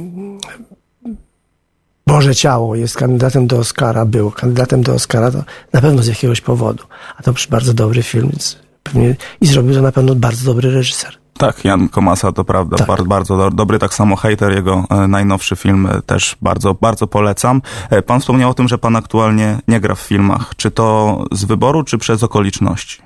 Boże 2.06 2.34
Ciało 2.34 2.76
jest 2.76 2.96
kandydatem 2.96 3.46
do 3.46 3.58
Oscara, 3.58 4.04
był 4.04 4.30
kandydatem 4.30 4.82
do 4.82 4.94
Oscara, 4.94 5.30
to 5.30 5.44
na 5.72 5.80
pewno 5.80 6.02
z 6.02 6.06
jakiegoś 6.06 6.40
powodu. 6.40 6.84
A 7.16 7.22
to 7.22 7.30
już 7.30 7.46
bardzo 7.46 7.74
dobry 7.74 8.02
film, 8.02 8.28
więc 8.30 8.58
pewnie, 8.82 9.16
i 9.40 9.46
zrobił 9.46 9.74
to 9.74 9.82
na 9.82 9.92
pewno 9.92 10.14
bardzo 10.14 10.44
dobry 10.44 10.70
reżyser. 10.70 11.17
Tak, 11.38 11.64
Jan 11.64 11.88
Komasa 11.88 12.32
to 12.32 12.44
prawda, 12.44 12.76
Tak. 12.76 12.86
bardzo, 12.86 13.04
bardzo 13.06 13.36
do- 13.36 13.50
dobry, 13.50 13.78
tak 13.78 13.94
samo 13.94 14.16
Hater, 14.16 14.52
jego 14.52 14.84
e, 14.90 15.08
najnowszy 15.08 15.56
film 15.56 15.86
e, 15.86 16.02
też 16.02 16.36
bardzo, 16.42 16.74
bardzo 16.74 17.06
polecam. 17.06 17.62
E, 17.90 18.02
Pan 18.02 18.20
wspomniał 18.20 18.50
o 18.50 18.54
tym, 18.54 18.68
że 18.68 18.78
pan 18.78 18.96
aktualnie 18.96 19.58
nie 19.68 19.80
gra 19.80 19.94
w 19.94 20.00
filmach. 20.00 20.52
Czy 20.56 20.70
to 20.70 21.18
z 21.32 21.44
wyboru, 21.44 21.82
czy 21.84 21.98
przez 21.98 22.22
okoliczności? 22.22 23.02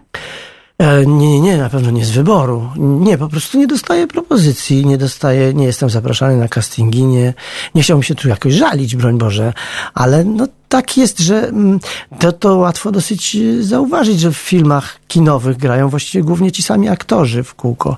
E, 0.83 1.07
Nie, 1.07 1.27
nie, 1.29 1.41
nie, 1.41 1.57
na 1.57 1.69
pewno 1.69 1.91
nie 1.91 2.05
z 2.05 2.11
wyboru. 2.11 2.69
Nie, 2.77 3.19
po 3.19 3.29
prostu 3.29 3.59
nie 3.59 3.67
dostaję 3.67 4.07
propozycji, 4.07 4.87
nie 4.87 4.99
dostaję, 4.99 5.55
nie 5.55 5.65
jestem 5.65 5.91
zapraszany 5.91 6.37
na 6.37 6.49
castingi, 6.49 7.05
nie, 7.05 7.35
nie 7.75 7.83
chciałbym 7.83 8.03
się 8.03 8.15
tu 8.15 8.29
jakoś 8.29 8.55
żalić, 8.55 8.97
broń 8.97 9.19
Boże, 9.19 9.53
ale 9.95 10.25
no 10.25 10.47
tak 10.69 10.97
jest, 10.97 11.21
że 11.21 11.49
mm, 11.49 11.81
to, 12.19 12.33
to 12.33 12.57
łatwo 12.57 12.93
dosyć 12.93 13.37
e, 13.37 13.63
zauważyć, 13.63 14.21
że 14.21 14.31
w 14.33 14.37
filmach 14.37 14.99
kinowych 15.09 15.57
grają 15.57 15.89
właściwie 15.89 16.25
głównie 16.25 16.53
ci 16.53 16.63
sami 16.63 16.89
aktorzy 16.89 17.43
w 17.43 17.55
kółko. 17.55 17.97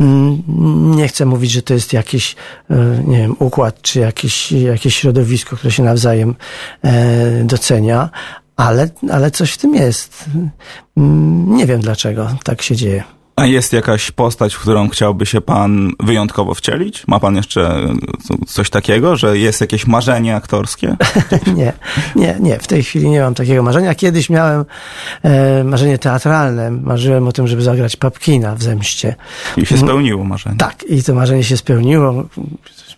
Mm, 0.00 0.42
Nie 0.96 1.08
chcę 1.08 1.26
mówić, 1.26 1.50
że 1.50 1.62
to 1.62 1.74
jest 1.74 1.92
jakiś, 1.92 2.36
e, 2.70 3.02
nie 3.06 3.18
wiem, 3.18 3.36
układ, 3.38 3.82
czy 3.82 4.00
jakieś, 4.00 4.52
jakieś 4.52 4.96
środowisko, 4.96 5.56
które 5.56 5.70
się 5.70 5.82
nawzajem 5.82 6.34
docenia, 7.44 8.10
ale, 8.58 8.88
ale 9.12 9.30
coś 9.30 9.52
w 9.52 9.58
tym 9.58 9.74
jest. 9.74 10.24
Mm, 10.96 11.56
Nie 11.56 11.66
wiem 11.66 11.80
dlaczego 11.80 12.28
tak 12.44 12.62
się 12.62 12.76
dzieje. 12.76 13.04
A 13.36 13.46
jest 13.46 13.72
jakaś 13.72 14.10
postać, 14.10 14.54
w 14.54 14.60
którą 14.60 14.88
chciałby 14.88 15.26
się 15.26 15.40
pan 15.40 15.92
wyjątkowo 16.00 16.54
wcielić? 16.54 17.06
Ma 17.06 17.20
pan 17.20 17.36
jeszcze 17.36 17.62
e, 17.70 17.94
coś 18.46 18.70
takiego, 18.70 19.16
że 19.16 19.38
jest 19.38 19.60
jakieś 19.60 19.86
marzenie 19.86 20.36
aktorskie? 20.36 20.96
Nie, 21.56 21.72
nie, 22.16 22.36
nie. 22.40 22.58
W 22.58 22.66
tej 22.66 22.82
chwili 22.82 23.08
nie 23.08 23.20
mam 23.20 23.34
takiego 23.34 23.62
marzenia. 23.62 23.94
Kiedyś 23.94 24.30
miałem 24.30 24.64
e, 25.22 25.64
marzenie 25.64 25.98
teatralne. 25.98 26.70
Marzyłem 26.70 27.28
o 27.28 27.32
tym, 27.32 27.48
żeby 27.48 27.62
zagrać 27.62 27.96
Papkina 27.96 28.54
w 28.54 28.62
Zemście. 28.62 29.14
I 29.56 29.66
się 29.66 29.78
spełniło 29.78 30.24
marzenie. 30.24 30.56
Tak, 30.56 30.84
i 30.88 31.02
to 31.02 31.14
marzenie 31.14 31.44
się 31.44 31.56
spełniło. 31.56 32.24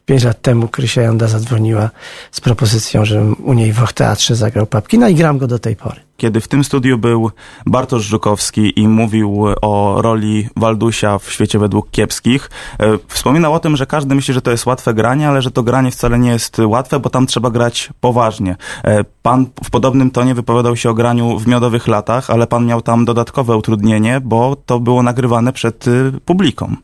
Pięć 0.07 0.25
lat 0.25 0.43
temu 0.43 0.69
Krysia 0.69 1.03
Janda 1.03 1.29
zadzwoniła 1.29 1.91
z 2.31 2.41
propozycją, 2.41 3.05
żebym 3.05 3.37
u 3.45 3.53
niej 3.53 3.73
w 3.73 3.93
teatrze 3.93 4.37
zagrał 4.37 4.67
Papkina 4.67 5.09
i 5.09 5.15
gram 5.15 5.39
go 5.39 5.47
do 5.47 5.59
tej 5.59 5.77
pory. 5.77 6.01
Kiedy 6.17 6.41
w 6.41 6.49
tym 6.49 6.65
studiu 6.65 6.99
był 6.99 7.31
Bartosz 7.67 8.05
Żukowski 8.05 8.81
i 8.81 8.89
mówił 8.89 9.45
o 9.63 10.03
roli 10.03 10.49
Waldusia 10.57 11.19
w 11.19 11.33
świecie 11.33 11.59
według 11.59 11.91
kiepskich, 11.91 12.51
e, 12.79 12.99
wspominał 13.09 13.55
o 13.55 13.61
tym, 13.61 13.77
że 13.77 13.87
każdy 13.87 14.15
myśli, 14.15 14.35
że 14.35 14.43
to 14.43 14.51
jest 14.51 14.67
łatwe 14.67 14.95
granie, 14.95 15.29
ale 15.29 15.43
że 15.43 15.51
to 15.51 15.63
granie 15.63 15.91
wcale 15.91 16.19
nie 16.19 16.31
jest 16.31 16.59
łatwe, 16.59 17.01
bo 17.01 17.11
tam 17.11 17.27
trzeba 17.27 17.51
grać 17.51 17.91
poważnie. 18.01 18.57
E, 18.85 19.05
Pan 19.23 19.47
w 19.65 19.71
podobnym 19.71 20.11
tonie 20.11 20.35
wypowiadał 20.35 20.77
się 20.77 20.91
o 20.91 20.95
graniu 20.95 21.39
w 21.39 21.47
miodowych 21.47 21.89
latach, 21.89 22.31
ale 22.31 22.47
pan 22.47 22.67
miał 22.67 22.83
tam 22.83 23.05
dodatkowe 23.05 23.57
utrudnienie, 23.57 24.21
bo 24.21 24.57
to 24.67 24.81
było 24.81 25.03
nagrywane 25.03 25.53
przed 25.53 25.89
y, 25.89 26.13
publiką. 26.25 26.77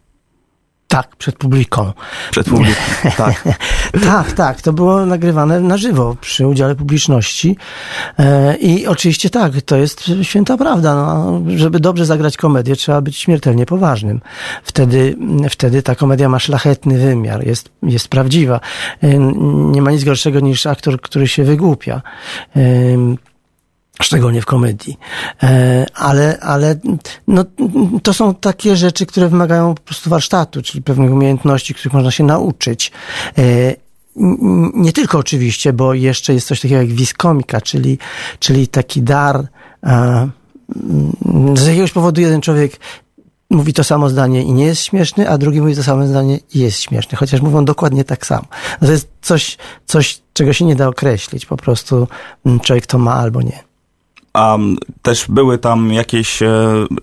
Tak, 0.96 1.16
przed 1.16 1.36
publiką. 1.36 1.92
Przed 2.30 2.48
publiką, 2.48 2.80
tak. 3.16 3.44
Tak, 4.04 4.32
tak, 4.32 4.62
to 4.62 4.72
było 4.72 5.06
nagrywane 5.06 5.60
na 5.60 5.76
żywo 5.76 6.16
przy 6.20 6.46
udziale 6.46 6.74
publiczności. 6.74 7.56
E, 8.18 8.56
I 8.56 8.86
oczywiście 8.86 9.30
tak, 9.30 9.52
to 9.62 9.76
jest 9.76 10.10
święta 10.22 10.56
prawda. 10.56 10.94
No, 10.94 11.42
żeby 11.56 11.80
dobrze 11.80 12.06
zagrać 12.06 12.36
komedię, 12.36 12.76
trzeba 12.76 13.00
być 13.00 13.16
śmiertelnie 13.16 13.66
poważnym. 13.66 14.20
Wtedy, 14.62 15.16
wtedy 15.50 15.82
ta 15.82 15.94
komedia 15.94 16.28
ma 16.28 16.38
szlachetny 16.38 16.98
wymiar, 16.98 17.46
jest, 17.46 17.68
jest 17.82 18.08
prawdziwa. 18.08 18.60
E, 19.02 19.18
Nie 19.72 19.82
ma 19.82 19.90
nic 19.90 20.04
gorszego 20.04 20.40
niż 20.40 20.66
aktor, 20.66 21.00
który 21.00 21.28
się 21.28 21.44
wygłupia. 21.44 22.02
Szczególnie 24.02 24.42
w 24.42 24.46
komedii. 24.46 24.98
E, 25.42 25.86
ale, 25.94 26.38
ale 26.40 26.78
no, 27.28 27.44
to 28.02 28.14
są 28.14 28.34
takie 28.34 28.76
rzeczy, 28.76 29.06
które 29.06 29.28
wymagają 29.28 29.74
po 29.74 29.82
prostu 29.82 30.10
warsztatu, 30.10 30.62
czyli 30.62 30.82
pewnych 30.82 31.12
umiejętności, 31.12 31.74
których 31.74 31.92
można 31.92 32.10
się 32.10 32.24
nauczyć. 32.24 32.92
E, 33.38 33.42
nie 34.74 34.92
tylko 34.92 35.18
oczywiście, 35.18 35.72
bo 35.72 35.94
jeszcze 35.94 36.34
jest 36.34 36.46
coś 36.46 36.60
takiego 36.60 36.80
jak 36.80 36.92
wiskomika, 36.92 37.60
czyli, 37.60 37.98
czyli 38.38 38.68
taki 38.68 39.02
dar. 39.02 39.46
e, 39.84 40.28
Z 41.54 41.66
jakiegoś 41.66 41.92
powodu 41.92 42.20
jeden 42.20 42.40
człowiek 42.40 42.80
mówi 43.50 43.72
to 43.72 43.84
samo 43.84 44.08
zdanie 44.08 44.42
i 44.42 44.52
nie 44.52 44.66
jest 44.66 44.82
śmieszny, 44.82 45.30
a 45.30 45.38
drugi 45.38 45.60
mówi 45.60 45.76
to 45.76 45.82
samo 45.82 46.06
zdanie 46.06 46.38
i 46.54 46.58
jest 46.58 46.80
śmieszny, 46.80 47.18
chociaż 47.18 47.40
mówią 47.40 47.64
dokładnie 47.64 48.04
tak 48.04 48.26
samo. 48.26 48.44
To 48.80 48.92
jest 48.92 49.08
coś, 49.22 49.56
coś, 49.86 50.20
czego 50.32 50.52
się 50.52 50.64
nie 50.64 50.76
da 50.76 50.88
określić. 50.88 51.46
Po 51.46 51.56
prostu 51.56 52.08
człowiek 52.62 52.86
to 52.86 52.98
ma 52.98 53.14
albo 53.14 53.42
nie. 53.42 53.65
A 54.36 54.58
też 55.02 55.26
były 55.28 55.58
tam 55.58 55.92
jakieś, 55.92 56.42
e, 56.42 56.48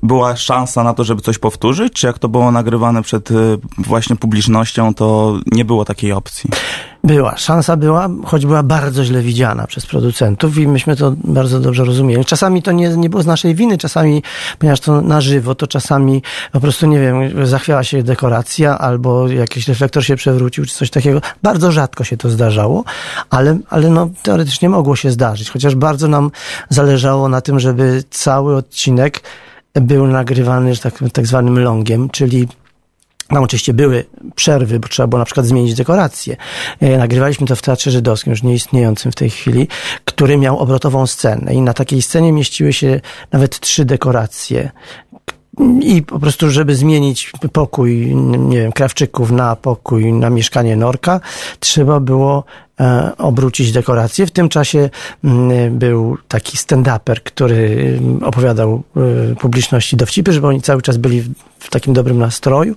była 0.04 0.36
szansa 0.36 0.84
na 0.84 0.94
to, 0.94 1.04
żeby 1.04 1.22
coś 1.22 1.38
powtórzyć? 1.38 1.94
Czy 1.94 2.08
jak 2.08 2.20
to 2.20 2.30
było 2.30 2.52
nagrywane 2.52 3.02
przed 3.02 3.32
e, 3.32 3.34
właśnie 3.78 4.16
publicznością, 4.16 4.94
to 4.94 5.40
nie 5.52 5.66
było 5.66 5.86
takiej 5.86 6.12
opcji? 6.12 6.50
Była, 7.06 7.38
szansa 7.38 7.78
była, 7.78 8.10
choć 8.26 8.46
była 8.46 8.64
bardzo 8.64 9.04
źle 9.04 9.22
widziana 9.22 9.68
przez 9.68 9.86
producentów 9.86 10.58
i 10.58 10.68
myśmy 10.68 10.96
to 10.96 11.14
bardzo 11.24 11.60
dobrze 11.60 11.86
rozumieli. 11.86 12.26
Czasami 12.26 12.62
to 12.62 12.72
nie, 12.72 12.90
nie 12.90 13.10
było 13.10 13.24
z 13.24 13.26
naszej 13.26 13.56
winy, 13.56 13.78
czasami, 13.78 14.24
ponieważ 14.60 14.80
to 14.80 15.02
na 15.02 15.22
żywo, 15.22 15.56
to 15.56 15.68
czasami 15.68 16.22
po 16.52 16.60
prostu, 16.60 16.88
nie 16.88 17.00
wiem, 17.00 17.48
zachwiała 17.48 17.84
się 17.84 18.04
dekoracja 18.04 18.80
albo 18.80 19.28
jakiś 19.28 19.68
reflektor 19.68 20.06
się 20.06 20.16
przewrócił, 20.16 20.66
czy 20.66 20.76
coś 20.76 20.90
takiego. 20.90 21.22
Bardzo 21.44 21.72
rzadko 21.72 22.04
się 22.04 22.18
to 22.18 22.30
zdarzało, 22.30 22.84
ale, 23.30 23.58
ale 23.70 23.90
no, 23.90 24.10
teoretycznie 24.22 24.70
mogło 24.70 24.96
się 24.96 25.12
zdarzyć, 25.12 25.50
chociaż 25.50 25.76
bardzo 25.76 26.08
nam 26.08 26.32
zależało 26.70 27.30
na 27.30 27.42
tym, 27.42 27.60
żeby 27.60 28.04
cały 28.10 28.56
odcinek 28.56 29.22
był 29.74 30.08
nagrywany, 30.08 30.78
tak, 30.78 31.04
tak 31.14 31.28
zwanym 31.28 31.60
longiem, 31.60 32.10
czyli 32.10 32.48
tam 33.34 33.44
oczywiście 33.44 33.74
były 33.74 34.06
przerwy, 34.36 34.80
bo 34.80 34.88
trzeba 34.88 35.08
było 35.08 35.20
na 35.20 35.26
przykład 35.26 35.46
zmienić 35.46 35.76
dekoracje. 35.76 36.38
E, 36.80 36.98
Nagrywaliśmy 36.98 37.48
to 37.48 37.56
w 37.56 37.62
Teatrze 37.62 37.92
Żydowskim, 37.92 38.32
już 38.32 38.44
nieistniejącym 38.44 39.12
w 39.12 39.16
tej 39.16 39.30
chwili, 39.30 39.68
który 40.06 40.38
miał 40.38 40.60
obrotową 40.60 41.08
scenę 41.08 41.54
i 41.54 41.62
na 41.62 41.74
takiej 41.74 42.02
scenie 42.02 42.32
mieściły 42.32 42.74
się 42.74 43.02
nawet 43.32 43.60
trzy 43.60 43.86
dekoracje. 43.86 44.72
I 45.82 46.02
po 46.02 46.20
prostu, 46.20 46.50
żeby 46.50 46.76
zmienić 46.76 47.32
pokój, 47.52 48.16
nie 48.16 48.58
wiem, 48.58 48.72
Krawczyków 48.72 49.32
na 49.32 49.56
pokój, 49.56 50.14
na 50.14 50.30
mieszkanie 50.30 50.76
Norka, 50.76 51.20
trzeba 51.60 52.00
było 52.00 52.44
e, 52.80 53.12
obrócić 53.18 53.72
dekoracje. 53.72 54.26
W 54.26 54.32
tym 54.32 54.50
czasie 54.50 54.90
mm, 55.24 55.80
był 55.80 56.18
taki 56.28 56.58
stand-uper, 56.58 57.20
który 57.24 57.98
mm, 58.00 58.24
opowiadał 58.24 58.84
e, 59.32 59.36
publiczności 59.36 59.98
dowcipy, 59.98 60.34
żeby 60.34 60.48
oni 60.48 60.62
cały 60.62 60.82
czas 60.82 60.98
byli 60.98 61.24
w 61.60 61.70
takim 61.70 61.94
dobrym 61.94 62.20
nastroju. 62.20 62.76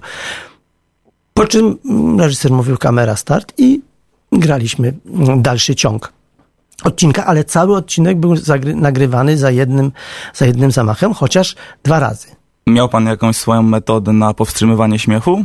Po 1.37 1.47
czym 1.47 1.79
reżyser 2.19 2.53
mówił 2.53 2.77
kamera 2.77 3.17
start 3.17 3.53
i 3.59 3.81
graliśmy 4.33 4.95
dalszy 5.37 5.75
ciąg 5.75 6.13
odcinka, 6.85 7.27
ale 7.27 7.45
cały 7.45 7.77
odcinek 7.77 8.21
był 8.21 8.35
nagrywany 8.75 9.39
za 9.39 9.51
jednym, 9.51 9.93
za 10.35 10.47
jednym 10.47 10.71
zamachem, 10.71 11.15
chociaż 11.15 11.57
dwa 11.85 12.01
razy. 12.01 12.27
Miał 12.67 12.89
pan 12.89 13.07
jakąś 13.07 13.37
swoją 13.37 13.63
metodę 13.63 14.13
na 14.13 14.35
powstrzymywanie 14.35 14.99
śmiechu? 14.99 15.45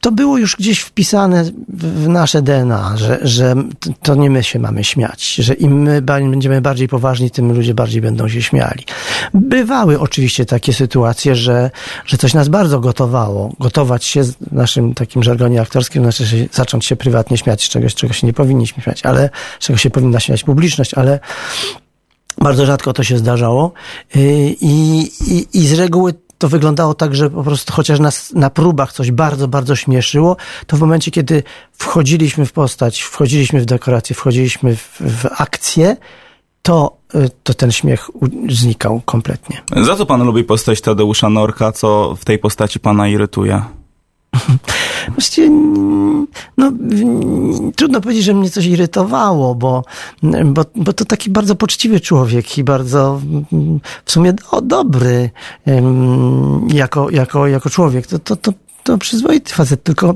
To 0.00 0.12
było 0.12 0.38
już 0.38 0.56
gdzieś 0.56 0.80
wpisane 0.80 1.44
w 1.68 2.08
nasze 2.08 2.42
DNA, 2.42 2.96
że, 2.96 3.18
że 3.22 3.54
to 4.02 4.14
nie 4.14 4.30
my 4.30 4.42
się 4.42 4.58
mamy 4.58 4.84
śmiać, 4.84 5.34
że 5.34 5.54
im 5.54 5.82
my 5.82 6.02
będziemy 6.02 6.60
bardziej 6.60 6.88
poważni, 6.88 7.30
tym 7.30 7.52
ludzie 7.52 7.74
bardziej 7.74 8.00
będą 8.00 8.28
się 8.28 8.42
śmiali. 8.42 8.84
Bywały 9.34 10.00
oczywiście 10.00 10.46
takie 10.46 10.72
sytuacje, 10.72 11.34
że, 11.34 11.70
że 12.06 12.16
coś 12.16 12.34
nas 12.34 12.48
bardzo 12.48 12.80
gotowało. 12.80 13.52
Gotować 13.60 14.04
się 14.04 14.24
w 14.24 14.52
naszym 14.52 14.94
takim 14.94 15.22
żargonie 15.22 15.60
aktorskim, 15.60 16.02
znaczy 16.02 16.26
się, 16.26 16.46
zacząć 16.52 16.84
się 16.84 16.96
prywatnie 16.96 17.38
śmiać 17.38 17.64
z 17.64 17.68
czegoś, 17.68 17.94
czego 17.94 18.12
się 18.12 18.26
nie 18.26 18.32
powinniśmy 18.32 18.82
śmiać, 18.82 19.06
ale 19.06 19.30
czego 19.58 19.76
się 19.76 19.90
powinna 19.90 20.20
śmiać 20.20 20.44
publiczność, 20.44 20.94
ale 20.94 21.20
bardzo 22.38 22.66
rzadko 22.66 22.92
to 22.92 23.04
się 23.04 23.18
zdarzało 23.18 23.72
Yy, 24.14 24.22
i, 24.60 25.00
i, 25.20 25.58
i 25.58 25.66
z 25.66 25.72
reguły 25.72 26.14
to 26.40 26.48
wyglądało 26.48 26.94
tak, 26.94 27.14
że 27.14 27.30
po 27.30 27.42
prostu 27.42 27.72
chociaż 27.72 28.00
nas 28.00 28.32
na 28.32 28.50
próbach 28.50 28.92
coś 28.92 29.10
bardzo, 29.10 29.48
bardzo 29.48 29.76
śmieszyło, 29.76 30.36
to 30.66 30.76
w 30.76 30.80
momencie, 30.80 31.10
kiedy 31.10 31.42
wchodziliśmy 31.72 32.46
w 32.46 32.52
postać, 32.52 33.02
wchodziliśmy 33.02 33.60
w 33.60 33.64
dekorację, 33.64 34.16
wchodziliśmy 34.16 34.76
w, 34.76 35.00
w 35.00 35.26
akcję, 35.38 35.96
to, 36.62 36.96
y, 37.14 37.30
to 37.42 37.54
ten 37.54 37.72
śmiech 37.72 38.10
znikał 38.48 39.02
kompletnie. 39.04 39.62
Za 39.82 39.96
co 39.96 40.06
pan 40.06 40.24
lubi 40.24 40.44
postać 40.44 40.80
Tadeusza 40.80 41.28
Norka? 41.28 41.72
Co 41.72 42.16
w 42.20 42.24
tej 42.24 42.38
postaci 42.38 42.80
pana 42.80 43.08
irytuje? 43.08 43.62
Właściwie, 45.14 45.50
no, 46.56 46.72
trudno 47.76 48.00
powiedzieć, 48.00 48.24
że 48.24 48.34
mnie 48.34 48.50
coś 48.50 48.66
irytowało, 48.66 49.54
bo, 49.54 49.84
bo, 50.44 50.64
bo 50.74 50.92
to 50.92 51.04
taki 51.04 51.30
bardzo 51.30 51.54
poczciwy 51.54 52.00
człowiek 52.00 52.58
i 52.58 52.64
bardzo 52.64 53.20
w 54.04 54.12
sumie 54.12 54.34
o, 54.50 54.60
dobry 54.60 55.30
jako, 56.68 57.10
jako, 57.10 57.46
jako 57.46 57.70
człowiek. 57.70 58.06
To, 58.06 58.18
to, 58.18 58.36
to, 58.36 58.52
to 58.84 58.98
przyzwoity 58.98 59.54
facet, 59.54 59.82
tylko 59.82 60.14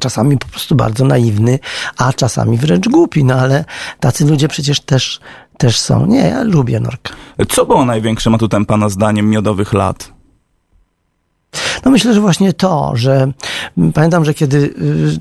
czasami 0.00 0.38
po 0.38 0.48
prostu 0.48 0.74
bardzo 0.74 1.04
naiwny, 1.04 1.58
a 1.96 2.12
czasami 2.12 2.58
wręcz 2.58 2.88
głupi, 2.88 3.24
no 3.24 3.34
ale 3.34 3.64
tacy 4.00 4.24
ludzie 4.24 4.48
przecież 4.48 4.80
też, 4.80 5.20
też 5.58 5.78
są. 5.78 6.06
Nie, 6.06 6.18
ja 6.18 6.42
lubię 6.42 6.80
Norka. 6.80 7.14
Co 7.48 7.66
było 7.66 7.84
największym 7.84 8.34
atutem 8.34 8.66
pana 8.66 8.88
zdaniem 8.88 9.30
miodowych 9.30 9.72
lat? 9.72 10.15
No 11.84 11.90
myślę, 11.90 12.14
że 12.14 12.20
właśnie 12.20 12.52
to, 12.52 12.92
że 12.94 13.32
pamiętam, 13.94 14.24
że 14.24 14.34
kiedy 14.34 14.56
y, 14.56 14.72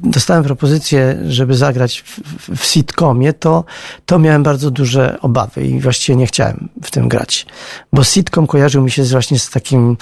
dostałem 0.04 0.44
propozycję, 0.44 1.18
żeby 1.28 1.56
zagrać 1.56 2.04
w, 2.06 2.20
w, 2.58 2.66
sitcomie, 2.66 3.34
to, 3.34 3.64
to 4.06 4.20
miałem 4.20 4.44
bardzo 4.44 4.72
duże 4.72 5.18
obawy 5.22 5.68
i 5.68 5.80
właściwie 5.80 6.16
nie 6.16 6.28
chciałem 6.28 6.70
w 6.84 6.92
tym 6.92 7.08
grać. 7.08 7.46
Bo 7.94 8.04
sitcom 8.04 8.48
kojarzył 8.48 8.84
mi 8.84 8.92
się 8.92 9.04
właśnie 9.04 9.40
z 9.40 9.50
takim, 9.50 9.98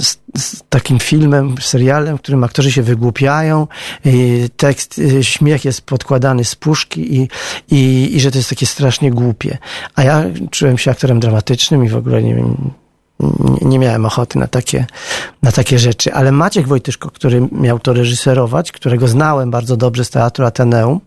z, 0.00 0.16
z 0.38 0.62
takim 0.68 0.98
filmem, 0.98 1.54
serialem, 1.60 2.18
w 2.18 2.20
którym 2.20 2.44
aktorzy 2.44 2.72
się 2.72 2.82
wygłupiają, 2.82 3.66
tekst, 4.56 4.98
y, 4.98 5.24
śmiech 5.24 5.64
jest 5.64 5.82
podkładany 5.82 6.44
z 6.44 6.54
puszki 6.54 7.16
i, 7.16 7.28
i, 7.70 8.10
i 8.16 8.20
że 8.20 8.30
to 8.30 8.38
jest 8.38 8.50
takie 8.50 8.66
strasznie 8.66 9.10
głupie. 9.10 9.58
A 9.94 10.02
ja 10.02 10.24
czułem 10.50 10.78
się 10.78 10.90
aktorem 10.90 11.20
dramatycznym 11.20 11.84
i 11.84 11.88
w 11.88 11.96
ogóle 11.96 12.22
nie 12.22 12.34
wiem, 12.34 12.70
nie 13.62 13.78
miałem 13.78 14.06
ochoty 14.06 14.38
na 14.38 14.46
takie, 14.46 14.86
na 15.42 15.52
takie 15.52 15.78
rzeczy. 15.78 16.14
Ale 16.14 16.32
Maciek 16.32 16.68
Wojtyszko, 16.68 17.10
który 17.10 17.48
miał 17.52 17.78
to 17.78 17.92
reżyserować, 17.92 18.72
którego 18.72 19.08
znałem 19.08 19.50
bardzo 19.50 19.76
dobrze 19.76 20.04
z 20.04 20.10
Teatru 20.10 20.44
Ateneum, 20.44 21.00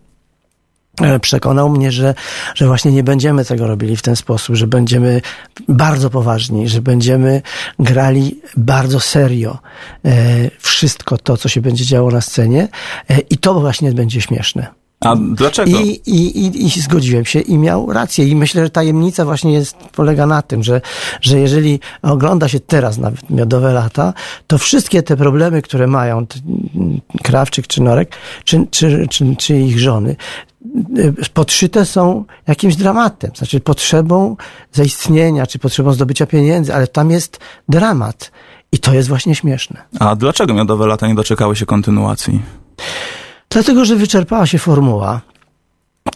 e, 1.00 1.20
przekonał 1.20 1.68
mnie, 1.70 1.92
że, 1.92 2.14
że 2.54 2.66
właśnie 2.66 2.92
nie 2.92 3.04
będziemy 3.04 3.44
tego 3.44 3.66
robili 3.66 3.96
w 3.96 4.02
ten 4.02 4.16
sposób, 4.16 4.56
że 4.56 4.66
będziemy 4.66 5.20
bardzo 5.68 6.10
poważni, 6.10 6.68
że 6.68 6.82
będziemy 6.82 7.42
grali 7.78 8.40
bardzo 8.56 9.00
serio 9.00 9.58
e, 10.04 10.10
wszystko 10.58 11.18
to, 11.18 11.36
co 11.36 11.48
się 11.48 11.60
będzie 11.60 11.84
działo 11.84 12.10
na 12.10 12.20
scenie 12.20 12.68
e, 13.10 13.18
i 13.18 13.38
to 13.38 13.54
właśnie 13.54 13.92
będzie 13.92 14.20
śmieszne. 14.20 14.83
A 15.04 15.16
dlaczego? 15.16 15.70
I, 15.70 16.00
i, 16.06 16.46
i, 16.46 16.66
I 16.66 16.80
zgodziłem 16.80 17.24
się 17.24 17.40
i 17.40 17.58
miał 17.58 17.92
rację. 17.92 18.28
I 18.28 18.36
myślę, 18.36 18.64
że 18.64 18.70
tajemnica 18.70 19.24
właśnie 19.24 19.52
jest, 19.52 19.76
polega 19.76 20.26
na 20.26 20.42
tym, 20.42 20.62
że, 20.62 20.80
że 21.20 21.40
jeżeli 21.40 21.80
ogląda 22.02 22.48
się 22.48 22.60
teraz 22.60 22.98
nawet 22.98 23.30
miodowe 23.30 23.72
lata, 23.72 24.12
to 24.46 24.58
wszystkie 24.58 25.02
te 25.02 25.16
problemy, 25.16 25.62
które 25.62 25.86
mają 25.86 26.26
Krawczyk 27.22 27.66
czy 27.66 27.82
Norek, 27.82 28.16
czy, 28.44 28.66
czy, 28.70 29.06
czy, 29.10 29.36
czy 29.36 29.58
ich 29.58 29.78
żony, 29.78 30.16
podszyte 31.34 31.86
są 31.86 32.24
jakimś 32.46 32.76
dramatem, 32.76 33.30
znaczy 33.36 33.60
potrzebą 33.60 34.36
zaistnienia, 34.72 35.46
czy 35.46 35.58
potrzebą 35.58 35.92
zdobycia 35.92 36.26
pieniędzy, 36.26 36.74
ale 36.74 36.86
tam 36.86 37.10
jest 37.10 37.40
dramat. 37.68 38.30
I 38.72 38.78
to 38.78 38.94
jest 38.94 39.08
właśnie 39.08 39.34
śmieszne. 39.34 39.82
A 40.00 40.16
dlaczego 40.16 40.54
miodowe 40.54 40.86
lata 40.86 41.06
nie 41.06 41.14
doczekały 41.14 41.56
się 41.56 41.66
kontynuacji? 41.66 42.42
Dlatego, 43.54 43.84
że 43.84 43.96
wyczerpała 43.96 44.46
się 44.46 44.58
formuła. 44.58 45.20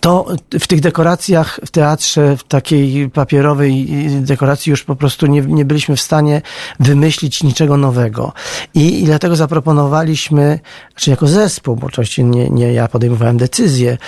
To 0.01 0.27
w 0.61 0.67
tych 0.67 0.81
dekoracjach 0.81 1.61
w 1.67 1.71
teatrze, 1.71 2.37
w 2.37 2.45
takiej 2.45 3.11
papierowej 3.11 3.87
dekoracji 4.21 4.71
już 4.71 4.85
po 4.85 4.97
prostu 4.97 5.27
nie, 5.27 5.41
nie 5.41 5.65
byliśmy 5.65 5.97
w 5.97 6.01
stanie 6.01 6.43
wymyślić 6.81 7.43
niczego 7.43 7.77
nowego. 7.77 8.33
I, 8.75 9.03
I 9.03 9.05
dlatego 9.05 9.37
zaproponowaliśmy, 9.37 10.61
znaczy 10.91 11.11
jako 11.11 11.27
zespół, 11.27 11.77
bo 11.77 11.87
oczywiście 11.87 12.25
nie, 12.25 12.51
nie 12.51 12.73
ja 12.73 12.89
podejmowałem 12.89 13.37
decyzję, 13.37 13.99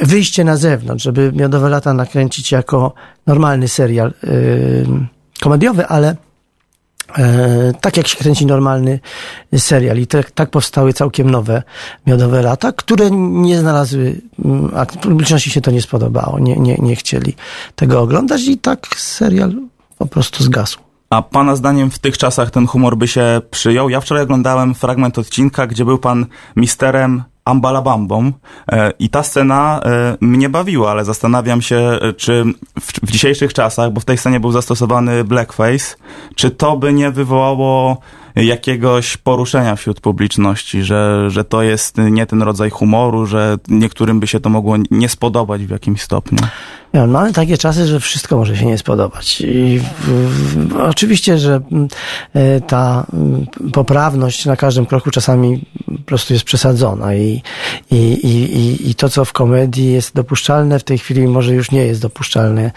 wyjście 0.00 0.44
na 0.44 0.56
zewnątrz, 0.56 1.04
żeby 1.04 1.32
Miodowe 1.34 1.68
Lata 1.68 1.94
nakręcić 1.94 2.52
jako 2.52 2.94
normalny 3.26 3.68
serial 3.68 4.14
yy, 4.22 4.86
komediowy, 5.40 5.86
ale 5.86 6.16
E, 7.18 7.72
tak 7.80 7.96
jak 7.96 8.08
się 8.08 8.16
kręci 8.16 8.46
normalny 8.46 9.00
serial. 9.56 9.98
I 9.98 10.06
tak, 10.06 10.30
tak 10.30 10.50
powstały 10.50 10.92
całkiem 10.92 11.30
nowe 11.30 11.62
miodowe 12.06 12.42
lata, 12.42 12.72
które 12.72 13.10
nie 13.10 13.58
znalazły, 13.58 14.20
mm, 14.44 14.70
a 14.76 14.86
publiczności 14.86 15.50
się 15.50 15.60
to 15.60 15.70
nie 15.70 15.82
spodobało, 15.82 16.38
nie, 16.38 16.56
nie, 16.56 16.76
nie 16.76 16.96
chcieli 16.96 17.34
tego 17.76 18.00
oglądać 18.00 18.42
i 18.42 18.58
tak 18.58 18.86
serial 18.96 19.54
po 19.98 20.06
prostu 20.06 20.44
zgasł. 20.44 20.78
A 21.10 21.22
pana 21.22 21.56
zdaniem 21.56 21.90
w 21.90 21.98
tych 21.98 22.18
czasach 22.18 22.50
ten 22.50 22.66
humor 22.66 22.96
by 22.96 23.08
się 23.08 23.40
przyjął? 23.50 23.88
Ja 23.88 24.00
wczoraj 24.00 24.22
oglądałem 24.22 24.74
fragment 24.74 25.18
odcinka, 25.18 25.66
gdzie 25.66 25.84
był 25.84 25.98
pan 25.98 26.26
misterem 26.56 27.22
Ambalabambą 27.48 28.32
e, 28.72 28.92
i 28.98 29.08
ta 29.10 29.22
scena 29.22 29.80
e, 29.84 30.16
mnie 30.20 30.48
bawiła, 30.48 30.90
ale 30.90 31.04
zastanawiam 31.04 31.62
się, 31.62 31.76
e, 31.76 32.12
czy 32.12 32.44
w, 32.80 32.92
w 33.06 33.10
dzisiejszych 33.10 33.54
czasach, 33.54 33.92
bo 33.92 34.00
w 34.00 34.04
tej 34.04 34.18
scenie 34.18 34.40
był 34.40 34.52
zastosowany 34.52 35.24
blackface, 35.24 35.96
czy 36.34 36.50
to 36.50 36.76
by 36.76 36.92
nie 36.92 37.10
wywołało 37.10 37.98
jakiegoś 38.36 39.16
poruszenia 39.16 39.76
wśród 39.76 40.00
publiczności, 40.00 40.82
że, 40.82 41.30
że 41.30 41.44
to 41.44 41.62
jest 41.62 41.96
nie 41.98 42.26
ten 42.26 42.42
rodzaj 42.42 42.70
humoru, 42.70 43.26
że 43.26 43.56
niektórym 43.68 44.20
by 44.20 44.26
się 44.26 44.40
to 44.40 44.48
mogło 44.48 44.76
nie 44.90 45.08
spodobać 45.08 45.66
w 45.66 45.70
jakimś 45.70 46.02
stopniu. 46.02 46.38
Mamy 46.92 47.32
takie 47.32 47.58
czasy, 47.58 47.86
że 47.86 48.00
wszystko 48.00 48.36
może 48.36 48.56
się 48.56 48.66
nie 48.66 48.78
spodobać. 48.78 49.40
I 49.40 49.80
w, 49.80 50.08
w, 50.68 50.76
oczywiście, 50.76 51.38
że 51.38 51.60
mm, 51.72 51.88
e, 52.34 52.60
ta 52.60 53.06
mm, 53.12 53.46
poprawność 53.72 54.46
na 54.46 54.56
każdym 54.56 54.86
kroku 54.86 55.10
czasami 55.10 55.64
po 55.86 56.02
prostu 56.02 56.32
jest 56.32 56.44
przesadzona 56.44 57.14
i, 57.14 57.42
i, 57.90 57.96
i, 57.96 58.90
i 58.90 58.94
to, 58.94 59.08
co 59.08 59.24
w 59.24 59.32
komedii 59.32 59.92
jest 59.92 60.14
dopuszczalne, 60.14 60.78
w 60.78 60.84
tej 60.84 60.98
chwili 60.98 61.26
może 61.26 61.54
już 61.54 61.70
nie 61.70 61.86
jest 61.86 62.00
dopuszczalne. 62.00 62.70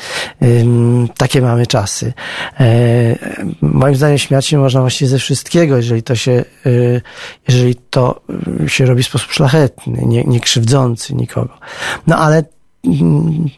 Takie 1.18 1.42
mamy 1.42 1.68
czasy. 1.68 2.14
E, 2.60 3.16
moim 3.62 3.96
zdaniem 3.96 4.18
śmiać 4.18 4.46
się 4.46 4.58
można 4.58 4.82
właściwie 4.82 5.10
ze 5.10 5.20
wszystkiego, 5.20 5.78
jeżeli 5.78 6.04
to 6.04 6.16
się, 6.16 6.32
e, 6.66 7.02
jeżeli 7.48 7.76
to 7.76 8.22
się 8.68 8.86
robi 8.86 9.04
w 9.04 9.08
sposób 9.08 9.32
szlachetny, 9.32 10.02
nie, 10.06 10.24
nie 10.24 10.40
krzywdzący 10.40 11.16
nikogo. 11.16 11.58
No 12.08 12.18
ale 12.18 12.44
mm, 12.86 13.50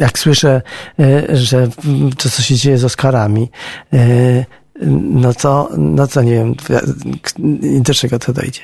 jak 0.00 0.18
słyszę, 0.18 0.62
e, 1.00 1.36
że 1.36 1.68
to, 2.18 2.28
co 2.28 2.42
się 2.42 2.54
dzieje 2.54 2.78
z 2.78 2.84
Oscarami, 2.84 3.50
e, 3.92 4.44
no 5.12 5.34
to, 5.34 5.68
no 5.78 6.06
to 6.06 6.22
nie 6.22 6.32
wiem, 6.32 6.54
do 7.80 7.94
czego 7.94 8.18
to 8.18 8.32
dojdzie. 8.32 8.60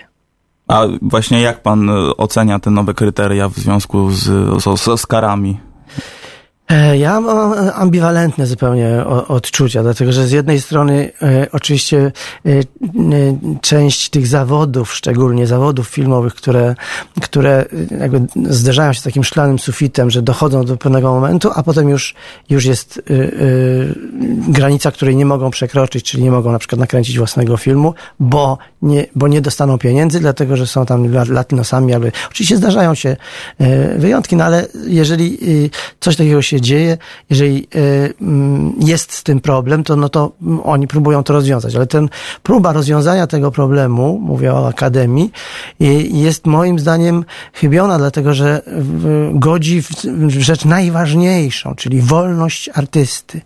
A 0.69 0.83
właśnie 1.03 1.41
jak 1.41 1.63
pan 1.63 1.91
ocenia 2.17 2.59
te 2.59 2.71
nowe 2.71 2.95
kryteria 2.95 3.49
w 3.49 3.55
związku 3.55 4.11
z, 4.11 4.23
z, 4.63 4.81
z 4.81 4.89
Oscarami? 4.89 5.61
E, 6.71 6.99
ja 6.99 7.21
mam 7.21 7.55
ambiwalentne 7.75 8.47
zupełnie 8.47 9.05
odczucia, 9.29 9.83
dlatego 9.83 10.13
że 10.13 10.27
z 10.27 10.33
jednej 10.33 10.61
strony 10.61 11.13
e, 11.23 11.47
oczywiście 11.53 12.13
e, 12.47 12.51
część 13.61 14.11
tych 14.11 14.27
zawodów, 14.27 14.95
szczególnie 14.95 15.47
zawodów 15.47 15.89
filmowych, 15.89 16.35
które, 16.35 16.75
które 17.23 17.65
jakby 18.01 18.27
zderzają 18.51 18.93
się 18.93 19.01
z 19.01 19.03
takim 19.03 19.25
szklanym 19.25 19.59
sufitem, 19.59 20.11
że 20.11 20.23
dochodzą 20.23 20.65
do 20.65 20.77
pewnego 20.77 21.11
momentu, 21.11 21.51
a 21.55 21.63
potem 21.63 21.89
już, 21.89 22.15
już 22.51 22.65
jest 22.65 23.03
granica, 24.49 24.91
której 24.91 25.17
nie 25.17 25.27
mogą 25.27 25.51
przekroczyć, 25.51 26.05
czyli 26.11 26.23
nie 26.23 26.31
mogą 26.31 26.53
na 26.53 26.59
przykład 26.59 26.81
nakręcić 26.81 27.19
własnego 27.19 27.57
filmu, 27.57 27.95
bo 28.21 28.59
nie, 28.83 29.07
bo 29.15 29.29
nie 29.29 29.41
dostaną 29.41 29.79
pieniędzy, 29.79 30.21
dlatego 30.21 30.57
że 30.57 30.67
są 30.67 30.87
tam 30.87 31.13
latynosami, 31.29 31.95
albo 31.95 32.07
oczywiście 32.31 32.57
zdarzają 32.57 32.95
się 32.95 33.17
wyjątki, 33.99 34.37
no 34.37 34.45
ale 34.45 34.67
jeżeli 34.87 35.39
coś 36.01 36.17
takiego 36.17 36.43
się 36.43 36.56
się 36.57 36.61
dzieje, 36.61 36.99
jeżeli 37.31 37.69
y, 37.75 38.15
mm, 38.21 38.75
jest 38.79 39.13
z 39.13 39.23
tym 39.23 39.41
problem, 39.41 39.85
to, 39.85 39.97
no 39.97 40.09
to 40.09 40.33
oni 40.65 40.87
próbują 40.87 41.23
to 41.23 41.33
rozwiązać. 41.33 41.77
Ale 41.77 41.87
ten 41.87 42.09
próba 42.43 42.73
rozwiązania 42.73 43.27
tego 43.27 43.51
problemu, 43.51 44.19
mówię 44.23 44.55
o 44.55 44.69
Akademii, 44.69 45.33
jest 46.11 46.47
moim 46.47 46.79
zdaniem 46.79 47.25
chybiona, 47.53 47.99
dlatego 47.99 48.35
że 48.35 48.63
godzi 49.33 49.83
w 49.83 50.41
rzecz 50.41 50.65
najważniejszą, 50.65 51.75
czyli 51.75 52.01
wolność 52.01 52.71
artysty. 52.75 53.41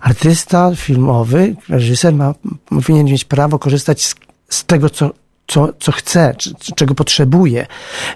Artysta 0.00 0.70
filmowy, 0.76 1.56
reżyser 1.68 2.14
ma, 2.14 2.34
powinien 2.68 3.06
mieć 3.06 3.24
prawo 3.24 3.58
korzystać 3.58 4.04
z, 4.04 4.14
z 4.48 4.64
tego, 4.64 4.90
co 4.90 5.10
co, 5.50 5.68
co 5.78 5.92
chce, 5.92 6.34
czego 6.76 6.94
potrzebuje, 6.94 7.66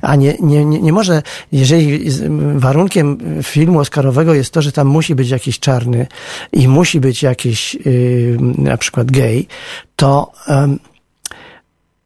a 0.02 0.16
nie, 0.16 0.36
nie, 0.40 0.64
nie, 0.64 0.92
może, 0.92 1.22
jeżeli 1.52 2.10
warunkiem 2.54 3.18
filmu 3.42 3.78
oscarowego 3.78 4.34
jest 4.34 4.52
to, 4.52 4.62
że 4.62 4.72
tam 4.72 4.86
musi 4.86 5.14
być 5.14 5.30
jakiś 5.30 5.58
czarny 5.58 6.06
i 6.52 6.68
musi 6.68 7.00
być 7.00 7.22
jakiś 7.22 7.74
yy, 7.74 8.38
na 8.58 8.76
przykład 8.76 9.10
gej, 9.10 9.46
to 9.96 10.32
yy, 10.48 10.93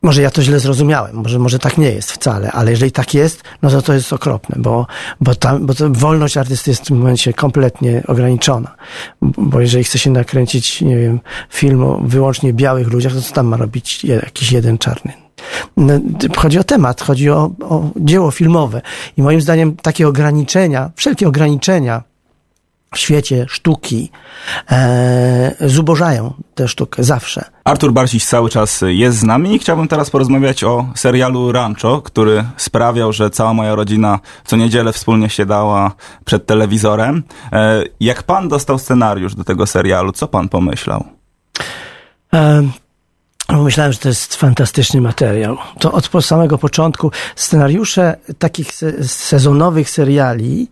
może 0.02 0.22
ja 0.22 0.30
to 0.30 0.42
źle 0.42 0.60
zrozumiałem, 0.60 1.16
może, 1.16 1.38
może 1.38 1.58
tak 1.58 1.78
nie 1.78 1.90
jest 1.90 2.12
wcale, 2.12 2.52
ale 2.52 2.70
jeżeli 2.70 2.92
tak 2.92 3.14
jest, 3.14 3.42
no 3.62 3.70
to 3.70 3.82
to 3.82 3.94
jest 3.94 4.12
okropne, 4.12 4.56
bo, 4.58 4.86
bo, 5.20 5.34
tam, 5.34 5.66
bo 5.66 5.74
wolność 5.90 6.36
artysty 6.36 6.70
jest 6.70 6.82
w 6.82 6.86
tym 6.86 6.98
momencie 6.98 7.32
kompletnie 7.32 8.02
ograniczona. 8.06 8.74
Bo 9.22 9.60
jeżeli 9.60 9.84
chce 9.84 9.98
się 9.98 10.10
nakręcić, 10.10 10.82
nie 10.82 10.96
wiem, 10.96 11.20
film 11.50 11.84
o 11.84 12.00
wyłącznie 12.04 12.52
białych 12.52 12.88
ludziach, 12.88 13.12
to 13.12 13.22
co 13.22 13.34
tam 13.34 13.46
ma 13.46 13.56
robić 13.56 14.04
jakiś 14.04 14.52
jeden 14.52 14.78
czarny? 14.78 15.12
No, 15.76 15.94
chodzi 16.36 16.58
o 16.58 16.64
temat, 16.64 17.00
chodzi 17.00 17.30
o, 17.30 17.50
o 17.60 17.90
dzieło 17.96 18.30
filmowe. 18.30 18.82
I 19.16 19.22
moim 19.22 19.40
zdaniem 19.40 19.76
takie 19.76 20.08
ograniczenia, 20.08 20.90
wszelkie 20.96 21.28
ograniczenia 21.28 22.02
w 22.94 22.98
świecie 22.98 23.46
sztuki 23.48 24.10
e, 24.70 25.54
zubożają 25.60 26.34
tę 26.54 26.68
sztukę 26.68 27.04
zawsze. 27.04 27.44
Artur 27.64 27.92
Barciś 27.92 28.24
cały 28.24 28.50
czas 28.50 28.84
jest 28.86 29.18
z 29.18 29.22
nami 29.22 29.54
i 29.54 29.58
chciałbym 29.58 29.88
teraz 29.88 30.10
porozmawiać 30.10 30.64
o 30.64 30.86
serialu 30.94 31.52
Rancho, 31.52 32.02
który 32.02 32.44
sprawiał, 32.56 33.12
że 33.12 33.30
cała 33.30 33.54
moja 33.54 33.74
rodzina 33.74 34.18
co 34.44 34.56
niedzielę 34.56 34.92
wspólnie 34.92 35.30
siadała 35.30 35.92
przed 36.24 36.46
telewizorem. 36.46 37.22
E, 37.52 37.84
jak 38.00 38.22
pan 38.22 38.48
dostał 38.48 38.78
scenariusz 38.78 39.34
do 39.34 39.44
tego 39.44 39.66
serialu, 39.66 40.12
co 40.12 40.28
pan 40.28 40.48
pomyślał? 40.48 41.04
E, 42.34 42.62
Myślałem, 43.52 43.92
że 43.92 43.98
to 43.98 44.08
jest 44.08 44.36
fantastyczny 44.36 45.00
materiał. 45.00 45.56
To 45.78 45.92
od 45.92 46.24
samego 46.24 46.58
początku 46.58 47.10
scenariusze 47.36 48.16
takich 48.38 48.72
sezonowych 49.02 49.90
seriali, 49.90 50.68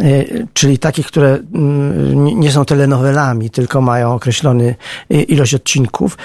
y, 0.00 0.46
czyli 0.54 0.78
takich, 0.78 1.06
które 1.06 1.38
mm, 1.54 2.40
nie 2.40 2.52
są 2.52 2.64
telenowelami, 2.64 3.50
tylko 3.50 3.80
mają 3.80 4.14
określony 4.14 4.74
y, 5.12 5.22
ilość 5.22 5.54
odcinków, 5.54 6.18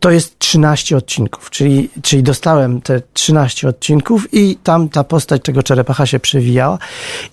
to 0.00 0.10
jest 0.10 0.38
13 0.38 0.96
odcinków. 0.96 1.50
Czyli, 1.50 1.90
czyli 2.02 2.22
dostałem 2.22 2.80
te 2.80 3.02
13 3.12 3.68
odcinków 3.68 4.34
i 4.34 4.56
tam 4.62 4.88
ta 4.88 5.04
postać 5.04 5.42
tego 5.42 5.62
Czerepacha 5.62 6.06
się 6.06 6.20
przewijała. 6.20 6.78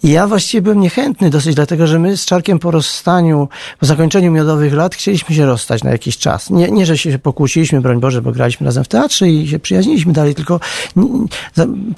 I 0.04 0.12
ja 0.12 0.28
właściwie 0.28 0.62
byłem 0.62 0.80
niechętny 0.80 1.30
dosyć, 1.30 1.56
dlatego 1.56 1.88
że 1.88 2.00
my 2.00 2.18
z 2.18 2.26
Czarkiem 2.26 2.60
po 2.60 2.72
rozstaniu, 2.72 3.50
po 3.80 3.86
zakończeniu 3.86 4.32
miodowych 4.32 4.74
lat 4.74 4.96
chcieliśmy 4.96 5.36
się 5.36 5.46
rozstać 5.46 5.84
na 5.84 5.92
jakiś 5.92 6.18
czas. 6.18 6.50
Nie, 6.50 6.72
nie 6.72 6.86
że 6.86 6.98
się 6.98 7.20
pokłóciliśmy, 7.20 7.82
broń 7.82 8.00
Boże, 8.00 8.15
bo 8.22 8.32
graliśmy 8.32 8.66
razem 8.66 8.84
w 8.84 8.88
teatrze 8.88 9.30
i 9.30 9.48
się 9.48 9.60
przyjaźniliśmy 9.60 10.14
dalej, 10.14 10.36
tylko 10.36 10.60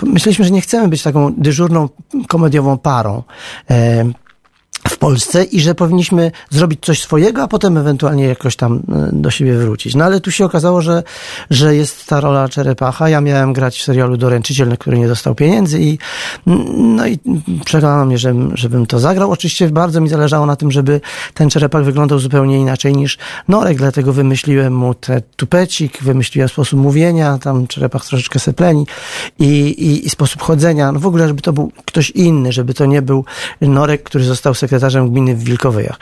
myśleliśmy, 0.04 0.46
że 0.46 0.52
nie 0.52 0.62
chcemy 0.62 0.88
być 0.88 1.04
taką 1.04 1.34
dyżurną 1.38 1.90
komediową 2.28 2.78
parą. 2.78 3.24
W 4.98 5.00
Polsce 5.00 5.44
i 5.44 5.60
że 5.60 5.76
powinniśmy 5.76 6.32
zrobić 6.50 6.80
coś 6.86 7.02
swojego, 7.02 7.44
a 7.44 7.48
potem 7.48 7.78
ewentualnie 7.78 8.24
jakoś 8.24 8.56
tam 8.56 8.76
e, 8.76 9.10
do 9.14 9.32
siebie 9.32 9.58
wrócić. 9.58 9.96
No 9.96 10.06
ale 10.06 10.22
tu 10.22 10.32
się 10.32 10.46
okazało, 10.46 10.82
że, 10.82 11.04
że 11.50 11.76
jest 11.76 12.06
ta 12.06 12.22
rola 12.22 12.50
Czerepacha. 12.50 13.10
Ja 13.10 13.22
miałem 13.22 13.54
grać 13.54 13.80
w 13.80 13.84
serialu 13.84 14.18
Doręczyciel, 14.18 14.70
na 14.70 14.78
który 14.78 15.00
nie 15.00 15.08
dostał 15.08 15.36
pieniędzy 15.36 15.80
i 15.82 15.98
no 16.78 17.08
i 17.08 17.20
przekonano 17.66 18.06
mnie, 18.06 18.18
że, 18.18 18.34
żebym 18.54 18.86
to 18.86 19.00
zagrał. 19.00 19.32
Oczywiście 19.32 19.70
bardzo 19.70 20.02
mi 20.02 20.10
zależało 20.10 20.46
na 20.46 20.56
tym, 20.56 20.72
żeby 20.72 21.02
ten 21.34 21.50
Czerepach 21.50 21.84
wyglądał 21.84 22.20
zupełnie 22.20 22.60
inaczej 22.60 22.96
niż 22.96 23.18
Norek, 23.48 23.78
dlatego 23.78 24.14
wymyśliłem 24.14 24.76
mu 24.76 24.94
te 24.94 25.22
tupecik, 25.22 26.04
wymyśliłem 26.04 26.50
sposób 26.50 26.80
mówienia, 26.80 27.38
tam 27.38 27.68
Czerepach 27.68 28.06
troszeczkę 28.06 28.40
sepleni 28.40 28.88
i, 29.40 29.46
i, 29.68 30.06
i 30.06 30.10
sposób 30.10 30.42
chodzenia. 30.42 30.92
No 30.92 31.00
w 31.00 31.06
ogóle, 31.06 31.28
żeby 31.28 31.42
to 31.42 31.54
był 31.54 31.72
ktoś 31.86 32.10
inny, 32.10 32.52
żeby 32.52 32.74
to 32.74 32.86
nie 32.86 33.02
był 33.02 33.26
Norek, 33.62 34.04
który 34.04 34.24
został 34.24 34.54
sekretarzem 34.54 34.87
sekretarzem 34.90 35.10
gminy 35.12 35.36
w 35.36 35.44
Wilkowyjach. 35.44 36.00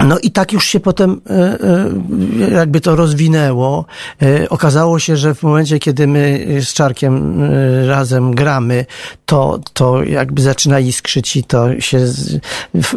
No 0.00 0.18
i 0.18 0.30
tak 0.30 0.52
już 0.52 0.66
się 0.66 0.80
potem 0.80 1.20
e, 1.30 1.34
e, 1.34 2.50
jakby 2.54 2.80
to 2.80 2.96
rozwinęło. 2.96 3.84
E, 4.22 4.48
okazało 4.48 4.98
się, 4.98 5.16
że 5.16 5.34
w 5.34 5.42
momencie, 5.42 5.78
kiedy 5.78 6.06
my 6.06 6.46
z 6.64 6.74
Czarkiem 6.74 7.42
razem 7.86 8.34
gramy, 8.34 8.86
to, 9.26 9.60
to 9.72 10.04
jakby 10.04 10.42
zaczyna 10.42 10.80
iskrzyć 10.80 11.36
i 11.36 11.44
to 11.44 11.80
się 11.80 11.98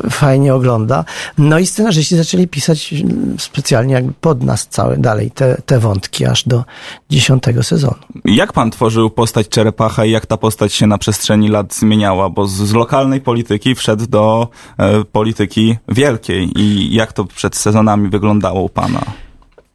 fajnie 0.10 0.54
ogląda. 0.54 1.06
No 1.38 1.60
i 1.60 1.66
scenarzyści 1.66 2.18
zaczęli 2.18 2.48
pisać 2.48 2.94
specjalnie 3.38 3.94
jakby 3.94 4.14
pod 4.22 4.44
nas 4.44 4.68
całe 4.68 4.98
dalej 4.98 5.32
te, 5.32 5.62
te 5.66 5.80
wątki 5.80 6.26
aż 6.26 6.44
do 6.44 6.64
dziesiątego 7.10 7.64
sezonu. 7.64 7.96
Jak 8.26 8.54
pan 8.54 8.72
tworzył 8.72 9.10
postać 9.10 9.50
Czerepacha 9.50 10.06
i 10.06 10.12
jak 10.12 10.26
ta 10.26 10.38
postać 10.38 10.74
się 10.74 10.88
na 10.88 10.98
przestrzeni 10.98 11.50
lat 11.50 11.74
zmieniała? 11.74 12.30
Bo 12.30 12.48
z, 12.48 12.52
z 12.52 12.74
lokalnej 12.74 13.22
polityki 13.22 13.76
wszedł 13.76 14.08
do 14.08 14.48
e, 14.78 15.04
polityki 15.04 15.78
wielkiej 15.88 16.52
i 16.56 16.85
jak 16.92 17.14
to 17.14 17.26
przed 17.26 17.56
sezonami 17.56 18.10
wyglądało 18.10 18.62
u 18.62 18.70
pana? 18.70 19.02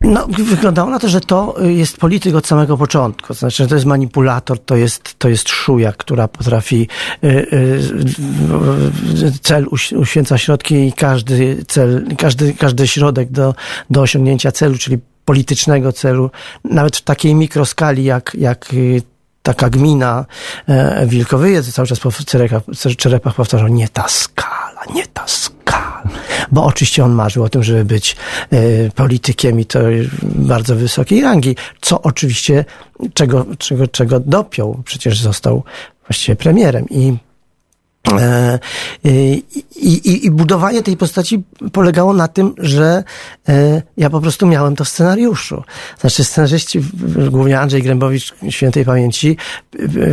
No, 0.01 0.27
wyglądało 0.29 0.91
na 0.91 0.99
to, 0.99 1.09
że 1.09 1.21
to 1.21 1.55
jest 1.61 1.97
polityk 1.97 2.35
od 2.35 2.47
samego 2.47 2.77
początku. 2.77 3.29
To 3.29 3.35
znaczy, 3.35 3.63
że 3.63 3.69
to 3.69 3.75
jest 3.75 3.87
manipulator, 3.87 4.59
to 4.59 4.77
jest, 4.77 5.19
to 5.19 5.29
jest 5.29 5.49
szuja, 5.49 5.93
która 5.93 6.29
potrafi 6.29 6.89
y, 7.25 7.29
y, 7.29 9.33
cel 9.43 9.67
uświęca 9.97 10.39
środki 10.39 10.75
i 10.75 10.93
każdy 10.93 11.65
cel, 11.69 12.07
każdy, 12.19 12.55
każdy 12.55 12.89
środek 12.89 13.31
do, 13.31 13.55
do 13.91 14.01
osiągnięcia 14.01 14.53
celu, 14.53 14.79
czyli 14.79 14.99
politycznego 15.25 15.93
celu, 15.93 16.31
nawet 16.65 16.97
w 16.97 17.03
takiej 17.03 17.35
mikroskali 17.35 18.05
jak, 18.05 18.37
jak 18.39 18.75
y, 18.75 19.03
taka 19.43 19.71
gmina 19.71 20.27
e, 20.69 21.07
Wilkowyje, 21.07 21.63
cały 21.63 21.89
czas 21.89 22.01
po 22.01 22.11
Czerepach 22.97 23.35
powtarzał, 23.35 23.69
nie 23.69 23.89
ta 23.89 24.09
skala, 24.09 24.81
nie 24.95 25.07
ta 25.07 25.27
skala. 25.27 25.60
Bo 26.53 26.65
oczywiście 26.65 27.05
on 27.05 27.13
marzył 27.13 27.45
o 27.45 27.49
tym, 27.49 27.63
żeby 27.63 27.85
być 27.85 28.17
e, 28.51 28.91
politykiem 28.91 29.61
i 29.61 29.65
to 29.65 29.79
bardzo 30.23 30.77
wysokiej 30.77 31.21
rangi, 31.21 31.57
co 31.81 32.03
oczywiście 32.03 32.65
czego, 33.15 33.47
czego, 33.59 33.89
czego 33.89 34.21
dopiął. 34.21 34.83
Przecież 34.85 35.21
został 35.21 35.63
właściwie 36.07 36.37
premierem 36.37 36.87
i 36.91 37.17
E, 38.19 38.59
I, 39.05 39.45
i, 39.77 40.27
I, 40.27 40.31
budowanie 40.31 40.83
tej 40.83 40.97
postaci 40.97 41.43
polegało 41.73 42.13
na 42.13 42.29
tym, 42.29 42.55
że 42.59 43.05
e, 43.49 43.83
ja 43.97 44.11
po 44.11 44.21
prostu 44.21 44.47
miałem 44.47 44.77
to 44.77 44.85
w 44.85 44.89
scenariuszu. 44.89 45.63
Znaczy, 46.01 46.25
scenarzyści, 46.25 46.81
głównie 47.31 47.61
Andrzej 47.61 47.83
Grębowicz 47.83 48.35
świętej 48.51 48.85
pamięci, 48.85 49.37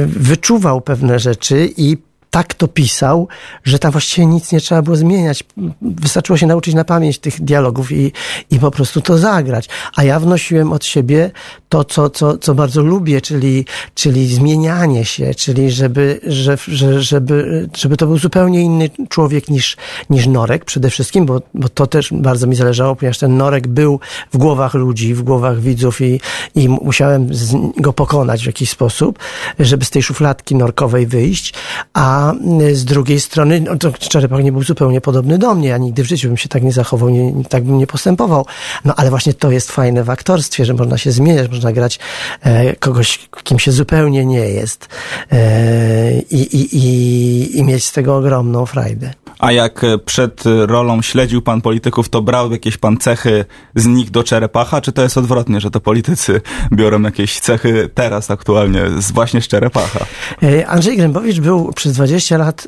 wyczuwał 0.08 0.82
pewne 0.82 1.20
rzeczy 1.20 1.70
i 1.78 1.98
tak 2.38 2.54
to 2.54 2.68
pisał, 2.68 3.28
że 3.64 3.80
tam 3.80 3.92
właściwie 3.92 4.28
nic 4.28 4.52
nie 4.52 4.60
trzeba 4.60 4.82
było 4.82 4.96
zmieniać. 4.96 5.44
Wystarczyło 5.82 6.38
się 6.38 6.48
nauczyć 6.48 6.74
na 6.76 6.84
pamięć 6.84 7.20
tych 7.20 7.42
dialogów 7.42 7.92
i, 7.92 8.12
i 8.52 8.60
po 8.60 8.72
prostu 8.72 9.02
to 9.02 9.18
zagrać. 9.18 9.70
A 9.96 10.04
ja 10.04 10.20
wnosiłem 10.20 10.72
od 10.72 10.86
siebie 10.86 11.32
to, 11.70 11.84
co, 11.84 12.10
co, 12.10 12.38
co 12.38 12.56
bardzo 12.56 12.82
lubię, 12.82 13.22
czyli, 13.22 13.66
czyli 13.96 14.28
zmienianie 14.28 15.06
się, 15.06 15.36
czyli 15.36 15.72
żeby, 15.72 16.20
że, 16.24 16.58
że, 16.68 17.02
żeby, 17.02 17.70
żeby 17.78 17.98
to 17.98 18.08
był 18.08 18.18
zupełnie 18.18 18.62
inny 18.62 18.90
człowiek 19.10 19.50
niż, 19.50 19.78
niż 20.10 20.28
Norek 20.28 20.66
przede 20.66 20.90
wszystkim, 20.90 21.26
bo, 21.26 21.42
bo 21.54 21.70
to 21.70 21.88
też 21.88 22.10
bardzo 22.12 22.48
mi 22.48 22.56
zależało, 22.56 22.96
ponieważ 22.96 23.18
ten 23.18 23.38
Norek 23.38 23.68
był 23.68 24.00
w 24.34 24.38
głowach 24.38 24.74
ludzi, 24.74 25.14
w 25.14 25.24
głowach 25.24 25.60
widzów 25.60 26.02
i, 26.02 26.20
i 26.56 26.70
musiałem 26.70 27.30
go 27.78 27.94
pokonać 27.94 28.44
w 28.44 28.48
jakiś 28.48 28.70
sposób, 28.70 29.20
żeby 29.60 29.86
z 29.86 29.90
tej 29.90 30.04
szufladki 30.04 30.56
norkowej 30.56 31.08
wyjść, 31.08 31.54
a 31.94 32.27
z 32.74 32.86
drugiej 32.86 33.20
strony, 33.20 33.62
no 33.62 33.78
to 33.78 33.92
Czerepach 33.92 34.44
nie 34.44 34.52
był 34.52 34.64
zupełnie 34.64 35.02
podobny 35.02 35.38
do 35.38 35.56
mnie. 35.56 35.70
Ja 35.70 35.78
nigdy 35.78 36.04
w 36.04 36.08
życiu 36.08 36.28
bym 36.28 36.38
się 36.38 36.50
tak 36.50 36.64
nie 36.64 36.72
zachował, 36.72 37.10
nie, 37.10 37.44
tak 37.50 37.64
bym 37.64 37.78
nie 37.78 37.88
postępował. 37.88 38.46
No 38.86 38.94
ale 38.96 39.10
właśnie 39.10 39.34
to 39.34 39.52
jest 39.52 39.72
fajne 39.72 40.04
w 40.04 40.10
aktorstwie, 40.10 40.66
że 40.66 40.74
można 40.74 40.98
się 40.98 41.12
zmieniać, 41.12 41.52
można 41.52 41.72
grać 41.72 42.00
e, 42.42 42.76
kogoś, 42.76 43.30
kim 43.44 43.60
się 43.60 43.72
zupełnie 43.72 44.26
nie 44.26 44.50
jest 44.50 44.88
e, 45.32 46.20
i, 46.20 46.58
i, 46.58 46.78
i, 46.78 47.58
i 47.58 47.64
mieć 47.64 47.86
z 47.86 47.92
tego 47.92 48.18
ogromną 48.18 48.66
frajdę. 48.66 49.14
A 49.40 49.52
jak 49.52 49.84
e, 49.84 49.98
przed 49.98 50.44
rolą 50.46 51.02
śledził 51.02 51.42
pan 51.42 51.62
polityków, 51.62 52.10
to 52.10 52.22
brał 52.22 52.52
jakieś 52.52 52.78
pan 52.78 52.98
cechy 52.98 53.46
z 53.76 53.86
nich 53.86 54.12
do 54.12 54.24
Czerepacha, 54.24 54.82
czy 54.82 54.92
to 54.92 55.04
jest 55.04 55.18
odwrotnie, 55.18 55.62
że 55.62 55.72
to 55.72 55.80
politycy 55.80 56.42
biorą 56.74 57.02
jakieś 57.02 57.40
cechy 57.40 57.90
teraz 57.94 58.32
aktualnie 58.32 58.82
z 59.00 59.12
właśnie 59.12 59.42
z 59.42 59.48
Czerepacha? 59.48 60.00
E, 60.44 60.68
Andrzej 60.68 60.98
Grębowicz 60.98 61.40
był 61.40 61.74
przez 61.74 61.94
20 61.94 62.38
lat, 62.38 62.68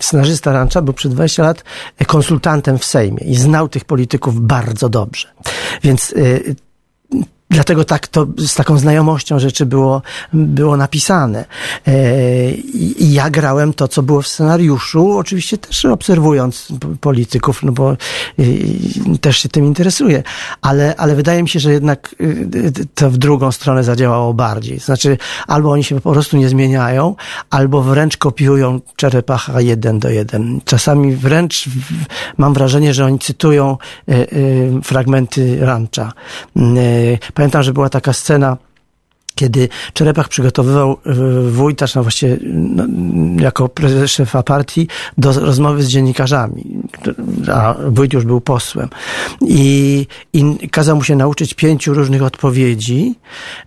scenarzysta 0.00 0.52
Rancza, 0.52 0.82
był 0.82 0.94
przez 0.94 1.12
20 1.12 1.42
lat 1.42 1.64
konsultantem 2.06 2.78
w 2.78 2.84
Sejmie 2.84 3.24
i 3.24 3.34
znał 3.34 3.68
tych 3.68 3.84
polityków 3.84 4.40
bardzo 4.40 4.88
dobrze. 4.88 5.28
Więc 5.82 6.14
e, 6.16 6.69
Dlatego 7.50 7.84
tak 7.84 8.08
to 8.08 8.26
z 8.38 8.54
taką 8.54 8.78
znajomością 8.78 9.38
rzeczy 9.38 9.66
było, 9.66 10.02
było 10.32 10.76
napisane. 10.76 11.44
E, 11.86 12.50
I 12.52 13.12
ja 13.12 13.30
grałem 13.30 13.72
to, 13.72 13.88
co 13.88 14.02
było 14.02 14.22
w 14.22 14.28
scenariuszu, 14.28 15.18
oczywiście 15.18 15.58
też 15.58 15.84
obserwując 15.84 16.68
polityków, 17.00 17.62
no 17.62 17.72
bo 17.72 17.96
też 19.20 19.38
się 19.38 19.48
tym 19.48 19.64
interesuję. 19.64 20.22
Ale, 20.62 20.96
ale 20.96 21.14
wydaje 21.14 21.42
mi 21.42 21.48
się, 21.48 21.60
że 21.60 21.72
jednak 21.72 22.14
y, 22.20 22.72
to 22.94 23.10
w 23.10 23.18
drugą 23.18 23.52
stronę 23.52 23.84
zadziałało 23.84 24.34
bardziej. 24.34 24.78
Znaczy, 24.78 25.18
albo 25.46 25.70
oni 25.70 25.84
się 25.84 26.00
po 26.00 26.12
prostu 26.12 26.36
nie 26.36 26.48
zmieniają, 26.48 27.14
albo 27.50 27.82
wręcz 27.82 28.16
kopiują 28.16 28.80
Czerepacha 28.96 29.60
jeden 29.60 29.98
do 29.98 30.10
jeden. 30.10 30.60
Czasami 30.64 31.16
wręcz 31.16 31.64
mam 32.38 32.54
wrażenie, 32.54 32.94
że 32.94 33.04
oni 33.04 33.18
cytują 33.18 33.76
fragmenty 34.82 35.58
Rancha 35.60 36.12
Pamiętam, 37.40 37.62
że 37.62 37.72
była 37.72 37.88
taka 37.88 38.12
scena, 38.12 38.56
kiedy 39.34 39.68
Czerepach 39.92 40.28
przygotowywał 40.28 40.92
e, 40.92 41.14
wójtarz, 41.50 41.94
no 41.94 42.02
właściwie 42.02 42.38
no, 42.42 42.84
jako 43.42 43.70
szefa 44.06 44.42
partii, 44.42 44.88
do 45.18 45.32
rozmowy 45.32 45.82
z 45.82 45.88
dziennikarzami, 45.88 46.78
a 47.52 47.74
wójt 47.88 48.12
już 48.12 48.24
był 48.24 48.40
posłem. 48.40 48.88
I, 49.40 50.06
i 50.32 50.68
kazał 50.68 50.96
mu 50.96 51.02
się 51.02 51.16
nauczyć 51.16 51.54
pięciu 51.54 51.94
różnych 51.94 52.22
odpowiedzi 52.22 53.14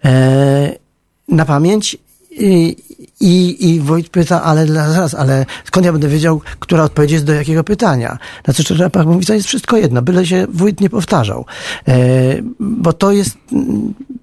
e, 0.05 0.75
na 1.27 1.45
pamięć 1.45 1.97
i, 2.31 2.75
i, 3.23 3.65
I 3.69 3.79
Wojt 3.79 4.09
pyta, 4.09 4.43
ale 4.43 4.67
zaraz, 4.67 5.13
ale 5.13 5.45
skąd 5.65 5.85
ja 5.85 5.91
będę 5.91 6.07
wiedział, 6.07 6.41
która 6.59 6.83
odpowiedź 6.83 7.11
jest 7.11 7.25
do 7.25 7.33
jakiego 7.33 7.63
pytania? 7.63 8.17
Na 8.47 8.53
co 8.53 8.63
trzeba 8.63 9.03
mówić, 9.03 9.27
to 9.27 9.33
jest 9.33 9.47
wszystko 9.47 9.77
jedno, 9.77 10.01
byle 10.01 10.25
się 10.25 10.47
Wójt 10.49 10.81
nie 10.81 10.89
powtarzał. 10.89 11.45
E, 11.87 11.93
bo 12.59 12.93
to 12.93 13.11
jest, 13.11 13.37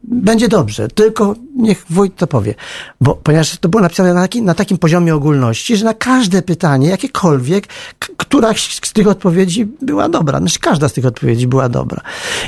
będzie 0.03 0.49
dobrze, 0.49 0.89
tylko 0.89 1.35
niech 1.57 1.85
wójt 1.91 2.17
to 2.17 2.27
powie. 2.27 2.55
Bo, 3.01 3.15
ponieważ 3.15 3.59
to 3.59 3.69
było 3.69 3.83
napisane 3.83 4.15
na, 4.15 4.21
taki, 4.21 4.43
na 4.43 4.55
takim 4.55 4.79
poziomie 4.79 5.15
ogólności, 5.15 5.77
że 5.77 5.85
na 5.85 5.95
każde 5.95 6.43
pytanie, 6.43 6.89
jakiekolwiek, 6.89 7.67
któraś 8.31 8.79
z 8.83 8.93
tych 8.93 9.09
odpowiedzi 9.09 9.69
była 9.83 10.09
dobra. 10.09 10.39
Znaczy 10.39 10.59
każda 10.59 10.89
z 10.89 10.93
tych 10.93 11.07
odpowiedzi 11.07 11.47
była 11.47 11.69
dobra. 11.69 12.01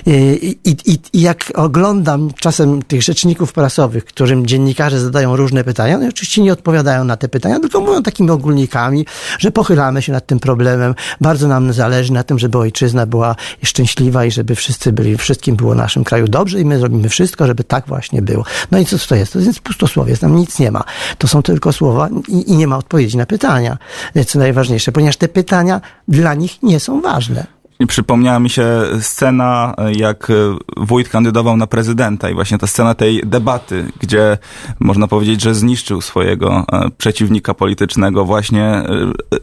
I, 0.06 0.58
i, 0.64 0.70
i, 0.92 0.98
i 1.12 1.20
jak 1.20 1.52
oglądam 1.54 2.30
czasem 2.40 2.82
tych 2.82 3.02
rzeczników 3.02 3.52
prasowych, 3.52 4.04
którym 4.04 4.46
dziennikarze 4.46 5.00
zadają 5.00 5.36
różne 5.36 5.64
pytania, 5.64 5.98
no 5.98 6.08
oczywiście 6.08 6.42
nie 6.42 6.52
odpowiadają 6.52 7.04
na 7.04 7.16
te 7.16 7.28
pytania, 7.28 7.60
tylko 7.60 7.80
mówią 7.80 8.02
takimi 8.02 8.30
ogólnikami, 8.30 9.06
że 9.38 9.50
pochylamy 9.50 10.02
się 10.02 10.12
nad 10.12 10.26
tym 10.26 10.40
problemem, 10.40 10.94
bardzo 11.20 11.48
nam 11.48 11.72
zależy 11.72 12.12
na 12.12 12.22
tym, 12.22 12.38
żeby 12.38 12.58
ojczyzna 12.58 13.06
była 13.06 13.36
szczęśliwa 13.62 14.24
i 14.24 14.30
żeby 14.30 14.54
wszyscy 14.54 14.92
byli, 14.92 15.16
wszystkim 15.16 15.56
było 15.56 15.74
naszym 15.74 16.04
kraju 16.04 16.28
dobrze 16.28 16.60
i 16.60 16.64
my 16.64 16.78
zrobimy 16.78 17.08
wszystko, 17.08 17.46
żeby 17.46 17.64
tak 17.64 17.86
właśnie 17.86 18.22
było. 18.22 18.44
No 18.70 18.78
i 18.78 18.86
co 18.86 18.98
to 18.98 19.14
jest? 19.14 19.32
To 19.32 19.38
jest 19.38 19.60
pustosłowie, 19.60 20.16
tam 20.16 20.36
nic 20.36 20.58
nie 20.58 20.70
ma. 20.70 20.84
To 21.18 21.28
są 21.28 21.42
tylko 21.42 21.72
słowa 21.72 22.08
i, 22.28 22.50
i 22.52 22.56
nie 22.56 22.66
ma 22.66 22.76
odpowiedzi 22.76 23.16
na 23.16 23.26
pytania, 23.26 23.78
co 24.26 24.38
najważniejsze, 24.38 24.92
ponieważ 24.92 25.16
te 25.16 25.28
pytania 25.28 25.71
dla 26.08 26.34
nich 26.34 26.62
nie 26.62 26.80
są 26.80 27.00
ważne. 27.00 27.46
Przypomniała 27.88 28.38
mi 28.38 28.50
się 28.50 28.66
scena, 29.00 29.74
jak 29.96 30.32
wójt 30.76 31.08
kandydował 31.08 31.56
na 31.56 31.66
prezydenta 31.66 32.30
i 32.30 32.34
właśnie 32.34 32.58
ta 32.58 32.66
scena 32.66 32.94
tej 32.94 33.22
debaty, 33.26 33.92
gdzie 34.00 34.38
można 34.80 35.08
powiedzieć, 35.08 35.40
że 35.40 35.54
zniszczył 35.54 36.00
swojego 36.00 36.64
e, 36.72 36.90
przeciwnika 36.98 37.54
politycznego 37.54 38.24
właśnie 38.24 38.64
e, 38.64 38.84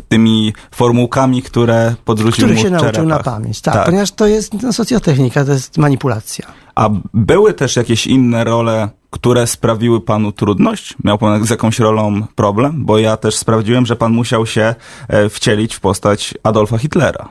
tymi 0.08 0.54
formułkami, 0.72 1.42
które 1.42 1.96
podrzucił 2.06 2.46
Który 2.46 2.54
mu 2.54 2.62
się 2.62 2.70
nauczył 2.70 3.06
na 3.06 3.20
pamięć, 3.20 3.62
tak, 3.62 3.74
tak, 3.74 3.86
ponieważ 3.86 4.12
to 4.12 4.28
jest 4.28 4.62
no, 4.62 4.74
socjotechnika, 4.74 5.46
to 5.46 5.52
jest 5.52 5.78
manipulacja. 5.78 6.48
A 6.76 6.90
były 7.14 7.54
też 7.54 7.76
jakieś 7.76 8.08
inne 8.08 8.44
role, 8.44 8.90
które 9.10 9.48
sprawiły 9.48 10.02
panu 10.02 10.32
trudność? 10.32 10.96
Miał 11.04 11.18
pan 11.18 11.46
z 11.46 11.50
jakąś 11.50 11.80
rolą 11.80 12.22
problem? 12.36 12.86
Bo 12.86 12.98
ja 12.98 13.18
też 13.18 13.36
sprawdziłem, 13.36 13.86
że 13.86 13.96
pan 13.96 14.14
musiał 14.14 14.46
się 14.46 14.76
e, 15.08 15.30
wcielić 15.30 15.76
w 15.76 15.80
postać 15.80 16.34
Adolfa 16.44 16.78
Hitlera. 16.78 17.30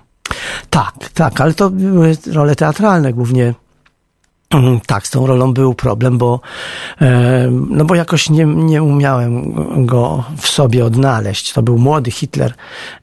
Tak, 0.70 0.94
tak, 1.14 1.40
ale 1.40 1.54
to 1.54 1.70
były 1.70 2.16
role 2.32 2.56
teatralne 2.56 3.12
głównie. 3.12 3.54
Mm, 4.50 4.80
tak, 4.86 5.06
z 5.06 5.10
tą 5.10 5.26
rolą 5.26 5.52
był 5.52 5.74
problem, 5.74 6.18
bo, 6.18 6.40
no 7.70 7.84
bo 7.84 7.94
jakoś 7.94 8.30
nie, 8.30 8.44
nie 8.44 8.82
umiałem 8.82 9.54
go 9.86 10.24
w 10.36 10.48
sobie 10.48 10.84
odnaleźć. 10.84 11.52
To 11.52 11.62
był 11.62 11.78
młody 11.78 12.10
Hitler. 12.10 12.54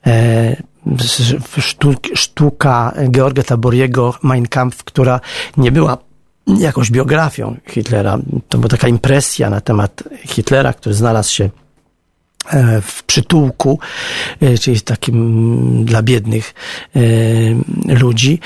E, 0.07 0.55
sztuka 2.13 2.93
Georga 3.09 3.43
Taboriego 3.43 4.13
Mein 4.23 4.47
Kampf, 4.47 4.83
która 4.83 5.19
nie 5.57 5.71
była 5.71 5.97
jakąś 6.47 6.91
biografią 6.91 7.57
Hitlera. 7.69 8.17
To 8.49 8.57
była 8.57 8.69
taka 8.69 8.87
impresja 8.87 9.49
na 9.49 9.61
temat 9.61 10.03
Hitlera, 10.23 10.73
który 10.73 10.95
znalazł 10.95 11.33
się 11.33 11.49
e, 12.49 12.81
w 12.81 13.03
przytułku, 13.03 13.79
e, 14.41 14.57
czyli 14.57 14.81
takim 14.81 15.85
dla 15.85 16.01
biednych 16.01 16.53
e, 16.95 16.99
ludzi, 17.95 18.39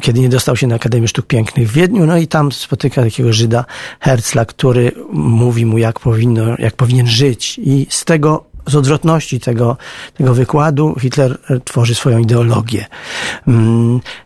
kiedy 0.00 0.20
nie 0.20 0.28
dostał 0.28 0.56
się 0.56 0.66
na 0.66 0.74
Akademię 0.74 1.08
Sztuk 1.08 1.26
Pięknych 1.26 1.68
w 1.68 1.72
Wiedniu, 1.72 2.06
no 2.06 2.16
i 2.16 2.26
tam 2.26 2.52
spotyka 2.52 3.02
takiego 3.02 3.32
Żyda 3.32 3.64
Herzla, 4.00 4.44
który 4.44 4.92
mówi 5.12 5.66
mu, 5.66 5.78
jak 5.78 6.00
powinno, 6.00 6.42
jak 6.58 6.76
powinien 6.76 7.06
żyć 7.06 7.58
i 7.58 7.86
z 7.90 8.04
tego 8.04 8.49
z 8.66 8.74
odwrotności 8.74 9.40
tego, 9.40 9.76
tego 10.14 10.34
wykładu 10.34 10.94
Hitler 11.00 11.38
tworzy 11.64 11.94
swoją 11.94 12.18
ideologię. 12.18 12.86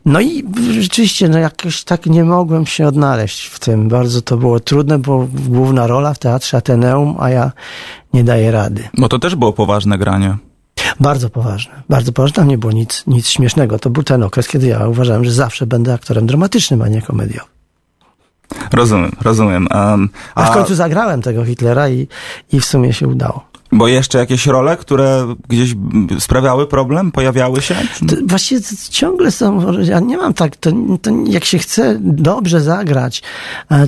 No 0.04 0.20
i 0.20 0.44
rzeczywiście, 0.80 1.28
no 1.28 1.38
jakoś 1.38 1.84
tak 1.84 2.06
nie 2.06 2.24
mogłem 2.24 2.66
się 2.66 2.86
odnaleźć 2.86 3.46
w 3.46 3.58
tym. 3.58 3.88
Bardzo 3.88 4.22
to 4.22 4.36
było 4.36 4.60
trudne, 4.60 4.98
bo 4.98 5.28
główna 5.48 5.86
rola 5.86 6.14
w 6.14 6.18
teatrze 6.18 6.56
Ateneum, 6.56 7.16
a 7.18 7.30
ja 7.30 7.52
nie 8.12 8.24
daję 8.24 8.50
rady. 8.50 8.88
Bo 8.98 9.08
to 9.08 9.18
też 9.18 9.34
było 9.34 9.52
poważne 9.52 9.98
granie. 9.98 10.36
Bardzo 11.00 11.30
poważne, 11.30 11.82
bardzo 11.88 12.12
poważne. 12.12 12.34
Tam 12.34 12.48
nie 12.48 12.58
było 12.58 12.72
nic, 12.72 13.04
nic 13.06 13.28
śmiesznego. 13.28 13.78
To 13.78 13.90
był 13.90 14.02
ten 14.02 14.22
okres, 14.22 14.48
kiedy 14.48 14.66
ja 14.66 14.88
uważałem, 14.88 15.24
że 15.24 15.32
zawsze 15.32 15.66
będę 15.66 15.94
aktorem 15.94 16.26
dramatycznym, 16.26 16.82
a 16.82 16.88
nie 16.88 17.02
komediowym. 17.02 17.54
Rozumiem, 18.72 19.12
rozumiem. 19.22 19.68
Um, 19.74 20.08
a... 20.34 20.44
a 20.44 20.50
w 20.50 20.54
końcu 20.54 20.74
zagrałem 20.74 21.22
tego 21.22 21.44
Hitlera 21.44 21.88
i, 21.88 22.08
i 22.52 22.60
w 22.60 22.64
sumie 22.64 22.92
się 22.92 23.08
udało. 23.08 23.44
Bo 23.74 23.88
jeszcze 23.88 24.18
jakieś 24.18 24.46
role, 24.46 24.76
które 24.76 25.34
gdzieś 25.48 25.74
sprawiały 26.18 26.66
problem, 26.66 27.12
pojawiały 27.12 27.62
się? 27.62 27.76
To 28.08 28.16
właściwie 28.26 28.60
ciągle 28.90 29.30
są, 29.30 29.72
ja 29.82 30.00
nie 30.00 30.16
mam 30.16 30.34
tak, 30.34 30.56
to, 30.56 30.70
to 31.02 31.10
jak 31.26 31.44
się 31.44 31.58
chce 31.58 31.96
dobrze 32.00 32.60
zagrać, 32.60 33.22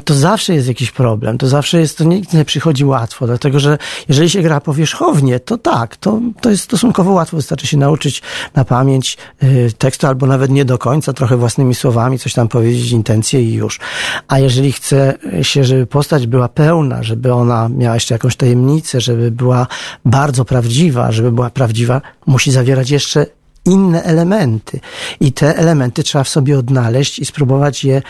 to 0.04 0.14
zawsze 0.14 0.54
jest 0.54 0.68
jakiś 0.68 0.90
problem, 0.90 1.38
to 1.38 1.48
zawsze 1.48 1.80
jest, 1.80 1.98
to 1.98 2.04
nigdy 2.04 2.36
nie 2.36 2.44
przychodzi 2.44 2.84
łatwo, 2.84 3.26
dlatego 3.26 3.60
że 3.60 3.78
jeżeli 4.08 4.30
się 4.30 4.42
gra 4.42 4.60
powierzchownie, 4.60 5.40
to 5.40 5.58
tak, 5.58 5.96
to, 5.96 6.20
to 6.40 6.50
jest 6.50 6.62
stosunkowo 6.62 7.12
łatwo, 7.12 7.36
wystarczy 7.36 7.66
się 7.66 7.76
nauczyć 7.76 8.22
na 8.54 8.64
pamięć 8.64 9.16
y, 9.42 9.72
tekstu, 9.78 10.06
albo 10.06 10.26
nawet 10.26 10.50
nie 10.50 10.64
do 10.64 10.78
końca, 10.78 11.12
trochę 11.12 11.36
własnymi 11.36 11.74
słowami 11.74 12.18
coś 12.18 12.32
tam 12.32 12.48
powiedzieć, 12.48 12.90
intencje 12.90 13.42
i 13.42 13.54
już. 13.54 13.80
A 14.28 14.38
jeżeli 14.38 14.72
chce 14.72 15.18
się, 15.42 15.64
żeby 15.64 15.86
postać 15.86 16.26
była 16.26 16.48
pełna, 16.48 17.02
żeby 17.02 17.32
ona 17.32 17.68
miała 17.68 17.94
jeszcze 17.94 18.14
jakąś 18.14 18.36
tajemnicę, 18.36 19.00
żeby 19.00 19.30
była 19.30 19.66
bardzo 20.04 20.44
prawdziwa, 20.44 21.12
żeby 21.12 21.32
była 21.32 21.50
prawdziwa, 21.50 22.00
musi 22.26 22.52
zawierać 22.52 22.90
jeszcze 22.90 23.26
inne 23.66 24.02
elementy. 24.02 24.80
I 25.20 25.32
te 25.32 25.56
elementy 25.56 26.02
trzeba 26.02 26.24
w 26.24 26.28
sobie 26.28 26.58
odnaleźć 26.58 27.18
i 27.18 27.24
spróbować 27.24 27.84
je 27.84 28.02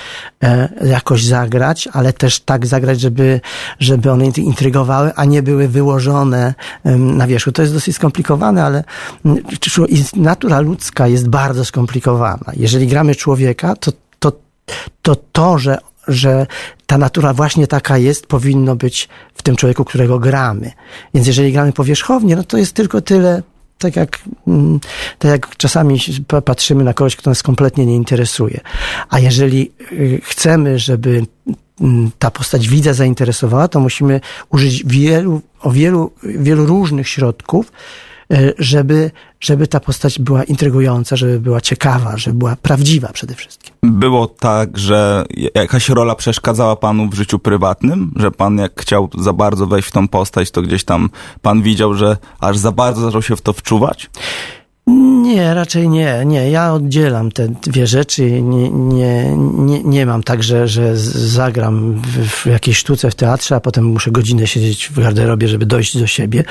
e, 0.42 0.68
jakoś 0.86 1.24
zagrać, 1.24 1.88
ale 1.92 2.12
też 2.12 2.40
tak 2.40 2.66
zagrać, 2.66 3.00
żeby, 3.00 3.40
żeby 3.78 4.10
one 4.10 4.26
intrygowały, 4.26 5.14
a 5.14 5.24
nie 5.24 5.42
były 5.42 5.68
wyłożone 5.68 6.54
na 6.98 7.26
wierzchu. 7.26 7.52
To 7.52 7.62
jest 7.62 7.74
dosyć 7.74 7.96
skomplikowane, 7.96 8.64
ale 8.64 8.84
natura 10.16 10.60
ludzka 10.60 11.08
jest 11.08 11.28
bardzo 11.28 11.64
skomplikowana. 11.64 12.52
Jeżeli 12.56 12.86
gramy 12.86 13.14
człowieka, 13.14 13.76
to, 13.76 13.92
to, 15.02 15.16
to 15.16 15.58
że 15.58 15.78
że 16.08 16.46
ta 16.86 16.98
natura 16.98 17.32
właśnie 17.32 17.66
taka 17.66 17.98
jest, 17.98 18.26
powinno 18.26 18.76
być 18.76 19.08
w 19.34 19.42
tym 19.42 19.56
człowieku, 19.56 19.84
którego 19.84 20.18
gramy. 20.18 20.72
Więc 21.14 21.26
jeżeli 21.26 21.52
gramy 21.52 21.72
powierzchownie, 21.72 22.36
no 22.36 22.44
to 22.44 22.58
jest 22.58 22.72
tylko 22.72 23.00
tyle, 23.00 23.42
tak 23.78 23.96
jak, 23.96 24.18
tak 25.18 25.30
jak 25.30 25.56
czasami 25.56 26.00
patrzymy 26.44 26.84
na 26.84 26.94
kogoś, 26.94 27.16
kto 27.16 27.30
nas 27.30 27.42
kompletnie 27.42 27.86
nie 27.86 27.94
interesuje. 27.94 28.60
A 29.08 29.18
jeżeli 29.18 29.72
y, 29.92 30.20
chcemy, 30.24 30.78
żeby 30.78 31.26
ta 32.18 32.30
postać 32.30 32.68
widza 32.68 32.94
zainteresowała, 32.94 33.68
to 33.68 33.80
musimy 33.80 34.20
użyć 34.50 34.84
wielu, 34.86 35.42
o 35.60 35.70
wielu, 35.70 36.12
wielu 36.22 36.66
różnych 36.66 37.08
środków, 37.08 37.72
żeby, 38.58 39.10
żeby 39.40 39.66
ta 39.66 39.80
postać 39.80 40.18
była 40.18 40.44
intrygująca, 40.44 41.16
żeby 41.16 41.40
była 41.40 41.60
ciekawa, 41.60 42.16
żeby 42.16 42.38
była 42.38 42.56
prawdziwa 42.56 43.08
przede 43.12 43.34
wszystkim. 43.34 43.74
Było 43.82 44.26
tak, 44.26 44.78
że 44.78 45.24
jakaś 45.54 45.88
rola 45.88 46.14
przeszkadzała 46.14 46.76
panu 46.76 47.08
w 47.08 47.14
życiu 47.14 47.38
prywatnym, 47.38 48.12
że 48.16 48.30
pan 48.30 48.58
jak 48.58 48.80
chciał 48.80 49.08
za 49.18 49.32
bardzo 49.32 49.66
wejść 49.66 49.88
w 49.88 49.92
tą 49.92 50.08
postać, 50.08 50.50
to 50.50 50.62
gdzieś 50.62 50.84
tam 50.84 51.10
pan 51.42 51.62
widział, 51.62 51.94
że 51.94 52.16
aż 52.40 52.58
za 52.58 52.72
bardzo 52.72 53.00
zaczął 53.00 53.22
się 53.22 53.36
w 53.36 53.40
to 53.40 53.52
wczuwać? 53.52 54.10
Nie, 54.88 55.54
raczej 55.54 55.88
nie, 55.88 56.22
nie. 56.26 56.50
Ja 56.50 56.72
oddzielam 56.72 57.32
te 57.32 57.48
dwie 57.48 57.86
rzeczy. 57.86 58.42
Nie, 58.42 58.70
nie, 58.70 59.36
nie, 59.36 59.82
nie 59.82 60.06
mam 60.06 60.22
tak, 60.22 60.42
że, 60.42 60.68
że 60.68 60.96
zagram 60.96 62.02
w, 62.28 62.46
jakiejś 62.46 62.78
sztuce 62.78 63.10
w 63.10 63.14
teatrze, 63.14 63.56
a 63.56 63.60
potem 63.60 63.84
muszę 63.84 64.10
godzinę 64.10 64.46
siedzieć 64.46 64.88
w 64.88 65.00
garderobie, 65.00 65.48
żeby 65.48 65.66
dojść 65.66 65.98
do 65.98 66.06
siebie. 66.06 66.44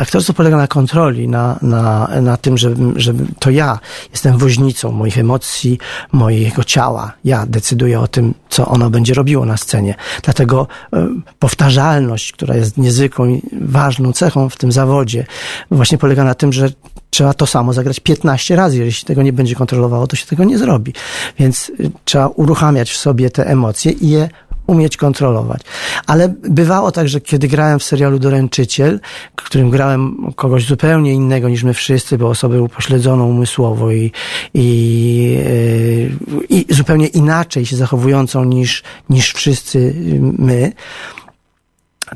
Aktorstwo 0.00 0.32
polega 0.32 0.56
na 0.56 0.66
kontroli, 0.66 1.28
na, 1.28 1.58
na, 1.62 2.08
na 2.22 2.36
tym, 2.36 2.58
że, 2.58 2.74
że 2.96 3.14
to 3.38 3.50
ja 3.50 3.78
jestem 4.12 4.38
woźnicą 4.38 4.92
moich 4.92 5.18
emocji, 5.18 5.78
mojego 6.12 6.64
ciała. 6.64 7.12
Ja 7.24 7.46
decyduję 7.46 8.00
o 8.00 8.08
tym, 8.08 8.34
co 8.54 8.66
ono 8.66 8.90
będzie 8.90 9.14
robiło 9.14 9.46
na 9.46 9.56
scenie. 9.56 9.94
Dlatego 10.22 10.66
y, 10.94 10.98
powtarzalność, 11.38 12.32
która 12.32 12.56
jest 12.56 12.78
niezwykłą, 12.78 13.40
ważną 13.52 14.12
cechą 14.12 14.48
w 14.48 14.56
tym 14.56 14.72
zawodzie, 14.72 15.26
właśnie 15.70 15.98
polega 15.98 16.24
na 16.24 16.34
tym, 16.34 16.52
że 16.52 16.68
trzeba 17.10 17.34
to 17.34 17.46
samo 17.46 17.72
zagrać 17.72 18.00
15 18.00 18.56
razy. 18.56 18.76
Jeżeli 18.76 18.92
się 18.92 19.06
tego 19.06 19.22
nie 19.22 19.32
będzie 19.32 19.54
kontrolowało, 19.54 20.06
to 20.06 20.16
się 20.16 20.26
tego 20.26 20.44
nie 20.44 20.58
zrobi. 20.58 20.92
Więc 21.38 21.68
y, 21.80 21.90
trzeba 22.04 22.26
uruchamiać 22.26 22.90
w 22.90 22.96
sobie 22.96 23.30
te 23.30 23.46
emocje 23.46 23.92
i 23.92 24.08
je 24.08 24.28
umieć 24.66 24.96
kontrolować. 24.96 25.62
Ale 26.06 26.28
bywało 26.28 26.92
tak, 26.92 27.08
że 27.08 27.20
kiedy 27.20 27.48
grałem 27.48 27.78
w 27.78 27.84
serialu 27.84 28.18
Doręczyciel, 28.18 29.00
w 29.40 29.42
którym 29.42 29.70
grałem 29.70 30.32
kogoś 30.36 30.66
zupełnie 30.66 31.12
innego 31.12 31.48
niż 31.48 31.62
my 31.62 31.74
wszyscy, 31.74 32.18
bo 32.18 32.28
osobę 32.28 32.62
upośledzoną 32.62 33.26
umysłowo 33.26 33.92
i, 33.92 34.12
i, 34.54 35.36
y, 35.46 36.10
i 36.48 36.74
zupełnie 36.74 37.06
inaczej 37.06 37.66
się 37.66 37.76
zachowującą 37.76 38.44
niż, 38.44 38.82
niż 39.10 39.32
wszyscy 39.32 39.94
my, 40.38 40.72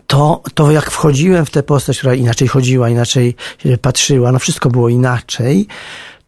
to, 0.06 0.42
to 0.54 0.70
jak 0.70 0.90
wchodziłem 0.90 1.46
w 1.46 1.50
tę 1.50 1.62
postać, 1.62 1.98
która 1.98 2.14
inaczej 2.14 2.48
chodziła, 2.48 2.88
inaczej 2.88 3.34
patrzyła, 3.82 4.32
no 4.32 4.38
wszystko 4.38 4.70
było 4.70 4.88
inaczej, 4.88 5.66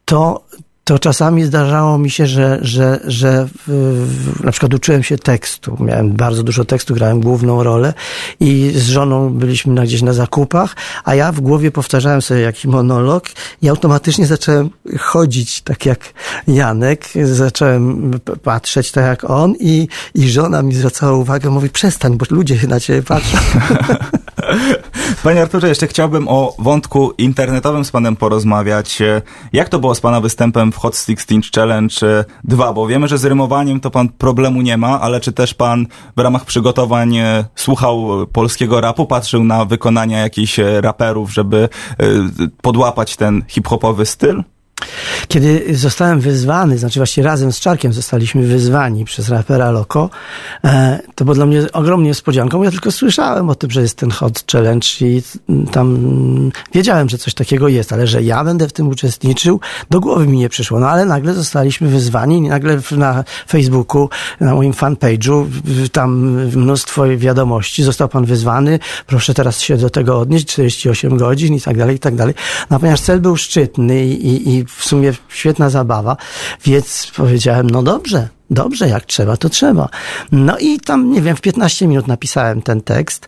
to, 0.04 0.44
to 0.90 0.98
czasami 0.98 1.44
zdarzało 1.44 1.98
mi 1.98 2.10
się, 2.10 2.26
że, 2.26 2.58
że, 2.62 3.00
że 3.04 3.48
w, 3.66 4.40
na 4.44 4.50
przykład 4.50 4.74
uczyłem 4.74 5.02
się 5.02 5.18
tekstu. 5.18 5.76
Miałem 5.80 6.12
bardzo 6.12 6.42
dużo 6.42 6.64
tekstu, 6.64 6.94
grałem 6.94 7.20
główną 7.20 7.62
rolę 7.62 7.94
i 8.40 8.72
z 8.74 8.88
żoną 8.88 9.34
byliśmy 9.34 9.74
na, 9.74 9.82
gdzieś 9.82 10.02
na 10.02 10.12
zakupach, 10.12 10.76
a 11.04 11.14
ja 11.14 11.32
w 11.32 11.40
głowie 11.40 11.70
powtarzałem 11.70 12.22
sobie 12.22 12.40
jakiś 12.40 12.64
monolog 12.64 13.24
i 13.62 13.68
automatycznie 13.68 14.26
zacząłem 14.26 14.70
chodzić 14.98 15.62
tak 15.62 15.86
jak 15.86 16.12
Janek, 16.46 17.08
zacząłem 17.24 18.10
patrzeć 18.42 18.92
tak 18.92 19.04
jak 19.04 19.30
on 19.30 19.54
i, 19.60 19.88
i 20.14 20.30
żona 20.30 20.62
mi 20.62 20.74
zwracała 20.74 21.12
uwagę, 21.12 21.50
mówi 21.50 21.68
przestań, 21.68 22.16
bo 22.16 22.26
ludzie 22.30 22.58
na 22.68 22.80
ciebie 22.80 23.02
patrzą. 23.02 23.38
Panie 25.22 25.42
Arturze, 25.42 25.68
jeszcze 25.68 25.86
chciałbym 25.86 26.28
o 26.28 26.54
wątku 26.58 27.12
internetowym 27.18 27.84
z 27.84 27.90
panem 27.90 28.16
porozmawiać. 28.16 28.98
Jak 29.52 29.68
to 29.68 29.78
było 29.78 29.94
z 29.94 30.00
pana 30.00 30.20
występem 30.20 30.72
w 30.72 30.76
Hot 30.76 30.96
16 30.96 31.34
Challenge 31.54 32.24
2? 32.44 32.72
Bo 32.72 32.86
wiemy, 32.86 33.08
że 33.08 33.18
z 33.18 33.24
rymowaniem 33.24 33.80
to 33.80 33.90
pan 33.90 34.08
problemu 34.08 34.62
nie 34.62 34.76
ma, 34.76 35.00
ale 35.00 35.20
czy 35.20 35.32
też 35.32 35.54
pan 35.54 35.86
w 36.16 36.20
ramach 36.20 36.44
przygotowań 36.44 37.16
e, 37.16 37.44
słuchał 37.54 38.26
polskiego 38.32 38.80
rapu, 38.80 39.06
patrzył 39.06 39.44
na 39.44 39.64
wykonania 39.64 40.18
jakichś 40.18 40.60
raperów, 40.80 41.32
żeby 41.32 41.68
e, 41.98 42.06
podłapać 42.62 43.16
ten 43.16 43.42
hip-hopowy 43.48 44.06
styl? 44.06 44.44
Kiedy 45.30 45.64
zostałem 45.76 46.20
wyzwany, 46.20 46.78
znaczy 46.78 47.00
właściwie 47.00 47.26
razem 47.26 47.52
z 47.52 47.60
Czarkiem 47.60 47.92
zostaliśmy 47.92 48.42
wyzwani 48.42 49.04
przez 49.04 49.28
rapera 49.28 49.70
Loco, 49.70 50.10
e, 50.64 51.00
to 51.14 51.24
było 51.24 51.34
dla 51.34 51.46
mnie 51.46 51.62
ogromnie 51.72 52.08
niespodzianką. 52.08 52.62
Ja 52.62 52.70
tylko 52.70 52.92
słyszałem 52.92 53.50
o 53.50 53.54
tym, 53.54 53.70
że 53.70 53.82
jest 53.82 53.96
ten 53.96 54.10
Hot 54.10 54.44
Challenge 54.52 54.86
i 55.00 55.22
tam 55.72 56.50
wiedziałem, 56.74 57.08
że 57.08 57.18
coś 57.18 57.34
takiego 57.34 57.68
jest, 57.68 57.92
ale 57.92 58.06
że 58.06 58.22
ja 58.22 58.44
będę 58.44 58.68
w 58.68 58.72
tym 58.72 58.88
uczestniczył, 58.88 59.60
do 59.90 60.00
głowy 60.00 60.26
mi 60.26 60.38
nie 60.38 60.48
przyszło. 60.48 60.80
No 60.80 60.88
ale 60.88 61.04
nagle 61.04 61.34
zostaliśmy 61.34 61.88
wyzwani 61.88 62.38
i 62.38 62.42
nagle 62.42 62.80
na 62.90 63.24
Facebooku, 63.48 64.08
na 64.40 64.54
moim 64.54 64.72
fanpage'u, 64.72 65.46
tam 65.92 66.30
mnóstwo 66.56 67.04
wiadomości, 67.16 67.82
został 67.82 68.08
pan 68.08 68.24
wyzwany, 68.24 68.78
proszę 69.06 69.34
teraz 69.34 69.60
się 69.60 69.76
do 69.76 69.90
tego 69.90 70.18
odnieść, 70.18 70.46
48 70.46 71.16
godzin 71.16 71.54
i 71.54 71.60
tak 71.60 71.78
dalej, 71.78 71.96
i 71.96 71.98
tak 71.98 72.14
dalej. 72.14 72.34
No, 72.70 72.78
ponieważ 72.78 73.00
cel 73.00 73.20
był 73.20 73.36
szczytny 73.36 74.06
i, 74.06 74.54
i 74.54 74.64
w 74.64 74.84
sumie 74.84 75.12
świetna 75.28 75.70
zabawa, 75.70 76.16
więc 76.64 77.12
powiedziałem, 77.16 77.70
no 77.70 77.82
dobrze, 77.82 78.28
Dobrze, 78.50 78.88
jak 78.88 79.04
trzeba, 79.04 79.36
to 79.36 79.48
trzeba. 79.48 79.88
No 80.32 80.58
i 80.58 80.80
tam, 80.80 81.12
nie 81.12 81.22
wiem, 81.22 81.36
w 81.36 81.40
15 81.40 81.86
minut 81.86 82.06
napisałem 82.06 82.62
ten 82.62 82.80
tekst. 82.80 83.26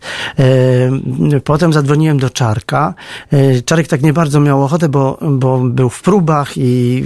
Potem 1.43 1.73
zadzwoniłem 1.73 2.19
do 2.19 2.29
Czarka. 2.29 2.93
Czarek 3.65 3.87
tak 3.87 4.01
nie 4.01 4.13
bardzo 4.13 4.39
miał 4.39 4.63
ochotę, 4.63 4.89
bo, 4.89 5.17
bo 5.21 5.59
był 5.59 5.89
w 5.89 6.01
próbach 6.01 6.51
i 6.57 7.03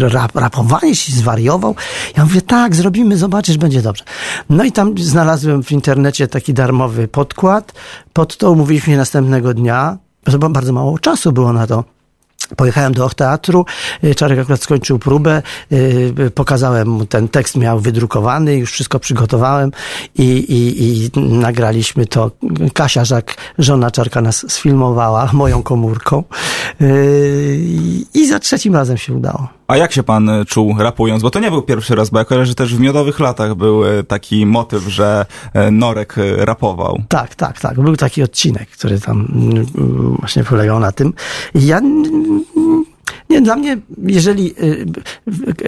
rap, 0.00 0.36
rapowanie 0.36 0.96
się 0.96 1.12
zwariował. 1.12 1.74
Ja 2.16 2.24
mówię, 2.24 2.42
tak, 2.42 2.74
zrobimy, 2.74 3.16
zobaczysz, 3.16 3.56
będzie 3.56 3.82
dobrze. 3.82 4.04
No 4.50 4.64
i 4.64 4.72
tam 4.72 4.98
znalazłem 4.98 5.62
w 5.62 5.72
internecie 5.72 6.28
taki 6.28 6.54
darmowy 6.54 7.08
podkład. 7.08 7.72
Pod 8.12 8.36
to 8.36 8.50
umówiliśmy 8.50 8.92
się 8.92 8.96
następnego 8.96 9.54
dnia. 9.54 9.98
Bardzo 10.50 10.72
mało 10.72 10.98
czasu 10.98 11.32
było 11.32 11.52
na 11.52 11.66
to. 11.66 11.97
Pojechałem 12.56 12.92
do 12.92 13.08
teatru, 13.08 13.64
y, 14.04 14.14
Czarek 14.14 14.38
akurat 14.38 14.62
skończył 14.62 14.98
próbę, 14.98 15.42
y, 15.72 16.30
pokazałem 16.34 16.88
mu 16.88 17.06
ten 17.06 17.28
tekst, 17.28 17.56
miał 17.56 17.80
wydrukowany, 17.80 18.56
już 18.56 18.72
wszystko 18.72 18.98
przygotowałem 18.98 19.70
i, 20.14 20.24
i, 20.24 20.84
i 20.84 21.10
nagraliśmy 21.20 22.06
to. 22.06 22.30
Kasia 22.74 23.04
Żak, 23.04 23.36
żona 23.58 23.90
Czarka 23.90 24.20
nas 24.20 24.44
sfilmowała 24.48 25.30
moją 25.32 25.62
komórką 25.62 26.24
y, 26.80 27.58
i 28.14 28.26
za 28.28 28.38
trzecim 28.38 28.74
razem 28.74 28.96
się 28.96 29.12
udało. 29.12 29.57
A 29.68 29.76
jak 29.76 29.92
się 29.92 30.02
pan 30.02 30.30
czuł 30.46 30.74
rapując? 30.78 31.22
Bo 31.22 31.30
to 31.30 31.40
nie 31.40 31.50
był 31.50 31.62
pierwszy 31.62 31.94
raz, 31.94 32.10
bo 32.10 32.18
ja 32.30 32.44
że 32.44 32.54
też 32.54 32.76
w 32.76 32.80
Miodowych 32.80 33.20
Latach 33.20 33.54
był 33.54 33.82
taki 34.08 34.46
motyw, 34.46 34.82
że 34.82 35.26
Norek 35.72 36.14
rapował. 36.36 37.02
Tak, 37.08 37.34
tak, 37.34 37.60
tak. 37.60 37.80
Był 37.80 37.96
taki 37.96 38.22
odcinek, 38.22 38.70
który 38.70 39.00
tam 39.00 39.28
mm, 39.34 40.16
właśnie 40.18 40.44
polegał 40.44 40.80
na 40.80 40.92
tym. 40.92 41.12
Ja 41.54 41.80
nie, 43.30 43.40
dla 43.40 43.56
mnie, 43.56 43.78
jeżeli 44.06 44.54
y, 44.62 44.86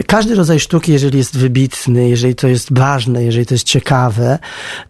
każdy 0.07 0.35
rodzaj 0.35 0.61
sztuki, 0.61 0.92
jeżeli 0.92 1.18
jest 1.18 1.37
wybitny, 1.37 2.09
jeżeli 2.09 2.35
to 2.35 2.49
jest 2.49 2.73
ważne, 2.73 3.25
jeżeli 3.25 3.46
to 3.46 3.55
jest 3.55 3.66
ciekawe, 3.66 4.38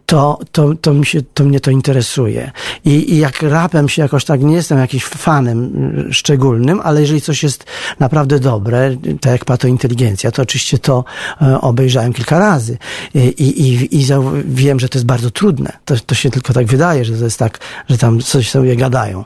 to, 0.05 0.39
to, 0.51 0.75
to, 0.81 0.93
mi 0.93 1.05
się, 1.05 1.21
to 1.33 1.43
mnie 1.43 1.59
to 1.59 1.71
interesuje. 1.71 2.51
I, 2.85 3.13
I 3.13 3.17
jak 3.17 3.41
rapem 3.41 3.89
się 3.89 4.01
jakoś 4.01 4.25
tak, 4.25 4.41
nie 4.41 4.55
jestem 4.55 4.77
jakimś 4.77 5.05
fanem 5.05 5.71
y, 6.09 6.13
szczególnym, 6.13 6.81
ale 6.83 7.01
jeżeli 7.01 7.21
coś 7.21 7.43
jest 7.43 7.65
naprawdę 7.99 8.39
dobre, 8.39 8.97
tak 9.21 9.31
jak 9.31 9.45
Pato 9.45 9.67
Inteligencja, 9.67 10.31
to 10.31 10.41
oczywiście 10.41 10.79
to 10.79 11.03
y, 11.41 11.61
obejrzałem 11.61 12.13
kilka 12.13 12.39
razy. 12.39 12.77
I, 13.13 13.19
i, 13.19 13.99
i 14.01 14.05
wiem, 14.45 14.79
że 14.79 14.89
to 14.89 14.97
jest 14.97 15.05
bardzo 15.05 15.31
trudne. 15.31 15.77
To, 15.85 15.95
to 16.05 16.15
się 16.15 16.29
tylko 16.29 16.53
tak 16.53 16.65
wydaje, 16.65 17.05
że 17.05 17.17
to 17.17 17.23
jest 17.23 17.39
tak, 17.39 17.59
że 17.89 17.97
tam 17.97 18.19
coś 18.19 18.49
sobie 18.49 18.75
gadają 18.75 19.25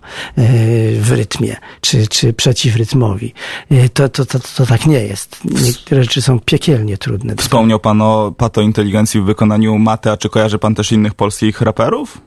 w 0.99 1.11
rytmie, 1.11 1.55
czy, 1.81 2.07
czy 2.07 2.33
przeciwrytmowi. 2.33 3.27
Y, 3.27 3.34
to, 3.93 4.09
to, 4.09 4.25
to, 4.25 4.39
to 4.39 4.65
tak 4.65 4.85
nie 4.85 4.99
jest. 4.99 5.39
Niektóre 5.45 6.03
rzeczy 6.03 6.21
są 6.21 6.39
piekielnie 6.39 6.97
trudne. 6.97 7.35
Wspomniał 7.35 7.79
pan 7.79 8.01
o 8.01 8.33
patointeligencji 8.37 9.21
w 9.21 9.25
wykonaniu 9.25 9.77
Maty, 9.77 10.11
a 10.11 10.17
czy 10.17 10.29
kojarzy 10.29 10.59
pan 10.59 10.75
też 10.75 10.91
innych 10.91 11.13
polskich 11.13 11.61
raperów? 11.61 12.21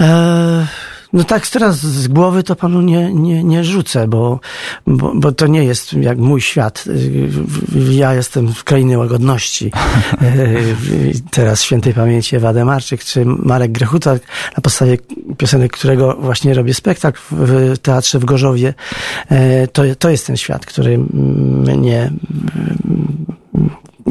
Eee... 0.00 0.66
No 1.12 1.24
tak 1.24 1.48
teraz 1.48 1.76
z 1.76 2.08
głowy 2.08 2.42
to 2.42 2.56
panu 2.56 2.80
nie, 2.80 3.12
nie, 3.14 3.44
nie 3.44 3.64
rzucę, 3.64 4.08
bo, 4.08 4.40
bo, 4.86 5.12
bo 5.14 5.32
to 5.32 5.46
nie 5.46 5.64
jest 5.64 5.92
jak 5.92 6.18
mój 6.18 6.40
świat. 6.40 6.84
Ja 7.90 8.14
jestem 8.14 8.54
w 8.54 8.64
krainie 8.64 8.98
łagodności. 8.98 9.72
teraz 11.30 11.62
świętej 11.62 11.94
pamięci 11.94 12.36
Ewa 12.36 12.52
Demarczyk 12.52 13.04
czy 13.04 13.24
Marek 13.24 13.72
Grechuta, 13.72 14.12
na 14.56 14.62
podstawie 14.62 14.98
piosenek, 15.38 15.72
którego 15.72 16.16
właśnie 16.20 16.54
robię 16.54 16.74
spektakl 16.74 17.20
w 17.30 17.78
teatrze 17.78 18.18
w 18.18 18.24
Gorzowie. 18.24 18.74
To, 19.72 19.82
to 19.98 20.10
jest 20.10 20.26
ten 20.26 20.36
świat, 20.36 20.66
który 20.66 20.98
mnie 20.98 22.10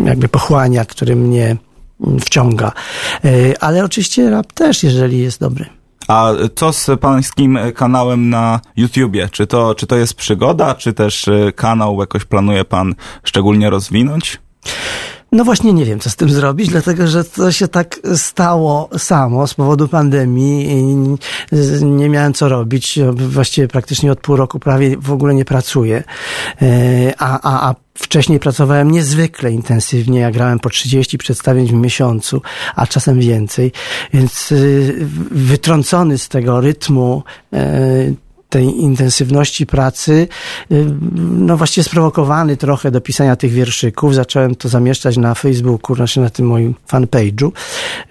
jakby 0.05 0.27
pochłania, 0.27 0.85
który 0.85 1.15
mnie 1.15 1.55
wciąga. 2.21 2.71
Ale 3.59 3.83
oczywiście 3.83 4.29
rap 4.29 4.53
też, 4.53 4.83
jeżeli 4.83 5.19
jest 5.19 5.39
dobry. 5.39 5.76
A 6.07 6.31
co 6.55 6.73
z 6.73 6.89
pańskim 7.01 7.59
kanałem 7.75 8.29
na 8.29 8.59
YouTubie? 8.75 9.29
Czy 9.31 9.47
to, 9.47 9.75
czy 9.75 9.87
to 9.87 9.95
jest 9.95 10.13
przygoda, 10.13 10.75
czy 10.75 10.93
też 10.93 11.27
e, 11.27 11.51
kanał 11.51 11.99
jakoś 11.99 12.25
planuje 12.25 12.65
pan 12.65 12.95
szczególnie 13.23 13.69
rozwinąć? 13.69 14.39
No 15.31 15.43
właśnie 15.43 15.73
nie 15.73 15.85
wiem, 15.85 15.99
co 15.99 16.09
z 16.09 16.15
tym 16.15 16.29
zrobić, 16.29 16.69
dlatego 16.69 17.07
że 17.07 17.23
to 17.23 17.51
się 17.51 17.67
tak 17.67 17.99
stało 18.15 18.89
samo 18.97 19.47
z 19.47 19.53
powodu 19.53 19.87
pandemii. 19.87 20.67
Nie 21.81 22.09
miałem 22.09 22.33
co 22.33 22.49
robić. 22.49 22.99
Właściwie 23.13 23.67
praktycznie 23.67 24.11
od 24.11 24.19
pół 24.19 24.35
roku 24.35 24.59
prawie 24.59 24.97
w 24.97 25.11
ogóle 25.11 25.33
nie 25.33 25.45
pracuję. 25.45 26.03
E, 26.61 27.13
a, 27.17 27.39
a, 27.41 27.69
a 27.69 27.75
Wcześniej 27.97 28.39
pracowałem 28.39 28.91
niezwykle 28.91 29.51
intensywnie, 29.51 30.19
ja 30.19 30.31
grałem 30.31 30.59
po 30.59 30.69
30 30.69 31.17
przedstawień 31.17 31.67
w 31.67 31.73
miesiącu, 31.73 32.41
a 32.75 32.87
czasem 32.87 33.19
więcej, 33.19 33.71
więc 34.13 34.51
y, 34.51 34.95
wytrącony 35.31 36.17
z 36.17 36.29
tego 36.29 36.61
rytmu 36.61 37.23
e, 37.53 38.13
tej 38.49 38.81
intensywności 38.81 39.65
pracy, 39.65 40.27
y, 40.71 40.85
no 41.31 41.57
właściwie 41.57 41.83
sprowokowany 41.83 42.57
trochę 42.57 42.91
do 42.91 43.01
pisania 43.01 43.35
tych 43.35 43.51
wierszyków. 43.51 44.15
Zacząłem 44.15 44.55
to 44.55 44.69
zamieszczać 44.69 45.17
na 45.17 45.35
Facebooku, 45.35 45.95
znaczy 45.95 46.19
na 46.19 46.29
tym 46.29 46.47
moim 46.47 46.75
fanpage'u 46.91 47.51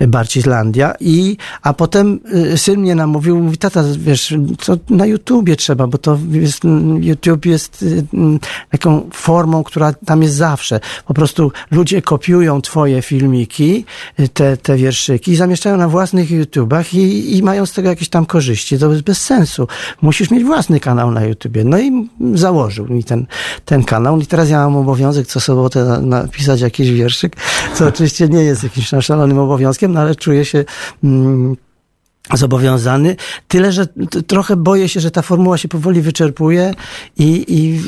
y, 0.03 0.07
Barcislandia 0.07 0.95
i, 1.01 1.37
a 1.63 1.73
potem 1.73 2.21
y, 2.53 2.59
syn 2.59 2.81
mnie 2.81 2.95
namówił, 2.95 3.39
mówi, 3.39 3.59
tata, 3.59 3.85
wiesz, 3.99 4.35
to 4.65 4.77
na 4.91 5.07
YouTubie 5.07 5.57
trzeba, 5.57 5.87
bo 5.87 5.99
to 5.99 6.19
jest, 6.31 6.63
YouTube 7.01 7.47
jest 7.47 7.85
taką 8.71 9.11
formą, 9.13 9.65
która 9.65 9.93
tam 9.93 10.23
jest 10.23 10.35
zawsze. 10.35 10.81
Po 11.07 11.15
prostu 11.15 11.53
ludzie 11.71 12.03
kopiują 12.03 12.63
twoje 12.63 13.03
filmiki, 13.03 13.85
te, 14.33 14.57
te 14.57 14.77
wierszyki 14.77 15.33
i 15.33 15.37
zamieszczają 15.37 15.77
na 15.77 15.89
własnych 15.89 16.31
YouTubach 16.31 16.95
i, 16.95 17.37
i 17.37 17.43
mają 17.43 17.67
z 17.67 17.73
tego 17.73 17.89
jakieś 17.89 18.09
tam 18.09 18.27
korzyści. 18.27 18.79
To 18.79 18.91
jest 18.91 19.03
bez 19.03 19.23
sensu. 19.23 19.69
Musisz 20.03 20.26
musisz 20.27 20.39
mieć 20.39 20.47
własny 20.47 20.81
kanał 20.81 21.11
na 21.11 21.25
YouTubie. 21.25 21.65
No 21.65 21.79
i 21.79 22.09
założył 22.35 22.89
mi 22.89 23.05
ten, 23.05 23.27
ten 23.65 23.85
kanał. 23.85 24.21
I 24.21 24.27
teraz 24.27 24.51
ja 24.51 24.59
mam 24.59 24.77
obowiązek 24.77 25.27
co 25.27 25.41
sobotę 25.41 26.01
napisać 26.03 26.61
jakiś 26.61 26.91
wierszyk, 26.91 27.37
co 27.75 27.87
oczywiście 27.87 28.29
nie 28.29 28.45
jest 28.45 28.63
jakimś 28.63 28.89
szalonym 29.01 29.39
obowiązkiem, 29.39 29.93
no 29.93 30.01
ale 30.01 30.15
czuję 30.15 30.45
się 30.45 30.65
mm, 31.05 31.57
zobowiązany. 32.35 33.17
Tyle, 33.49 33.73
że 33.73 33.87
trochę 34.27 34.57
boję 34.57 34.89
się, 34.89 35.01
że 35.01 35.11
ta 35.11 35.23
formuła 35.23 35.59
się 35.59 35.69
powoli 35.69 36.01
wyczerpuje 36.01 36.75
i, 37.19 37.45
i, 37.49 37.81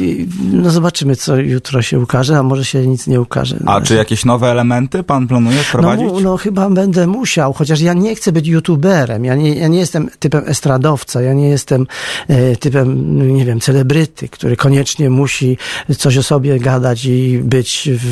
no 0.52 0.70
zobaczymy, 0.70 1.16
co 1.16 1.36
jutro 1.36 1.82
się 1.82 2.00
ukaże, 2.00 2.38
a 2.38 2.42
może 2.42 2.64
się 2.64 2.86
nic 2.86 3.06
nie 3.06 3.20
ukaże. 3.20 3.56
A 3.66 3.80
czy 3.80 3.94
jakieś 3.94 4.24
nowe 4.24 4.50
elementy 4.50 5.02
pan 5.02 5.28
planuje 5.28 5.56
no, 5.56 5.62
wprowadzić? 5.62 6.06
mu- 6.06 6.20
no 6.20 6.36
chyba 6.36 6.70
będę 6.70 7.06
musiał, 7.06 7.52
chociaż 7.52 7.80
ja 7.80 7.92
nie 7.92 8.14
chcę 8.14 8.32
być 8.32 8.46
youtuberem, 8.46 9.24
ja 9.24 9.34
nie, 9.34 9.54
ja 9.54 9.68
nie 9.68 9.78
jestem 9.78 10.10
typem 10.18 10.42
estradowca, 10.46 11.22
ja 11.22 11.32
nie 11.32 11.48
jestem 11.48 11.86
e, 12.28 12.56
typem, 12.56 13.18
no, 13.18 13.24
nie 13.24 13.44
wiem, 13.44 13.60
celebryty, 13.60 14.28
który 14.28 14.56
koniecznie 14.56 15.10
musi 15.10 15.58
coś 15.98 16.16
o 16.16 16.22
sobie 16.22 16.60
gadać 16.60 17.04
i 17.04 17.38
być 17.38 17.88
w, 17.92 18.04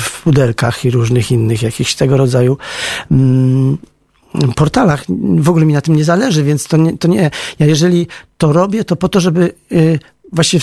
w 0.00 0.22
pudelkach 0.22 0.84
i 0.84 0.90
różnych 0.90 1.30
innych 1.30 1.62
jakichś 1.62 1.94
tego 1.94 2.16
rodzaju 2.16 2.58
mm, 3.10 3.78
portalach. 4.56 5.04
W 5.38 5.48
ogóle 5.48 5.66
mi 5.66 5.72
na 5.72 5.80
tym 5.80 5.96
nie 5.96 6.04
zależy, 6.04 6.44
więc 6.44 6.68
to 6.68 6.76
nie, 6.76 6.98
to 6.98 7.08
nie. 7.08 7.30
Ja 7.58 7.66
jeżeli 7.66 8.06
to 8.38 8.52
robię, 8.52 8.84
to 8.84 8.96
po 8.96 9.08
to, 9.08 9.20
żeby 9.20 9.54
y, 9.72 9.98
właśnie 10.32 10.60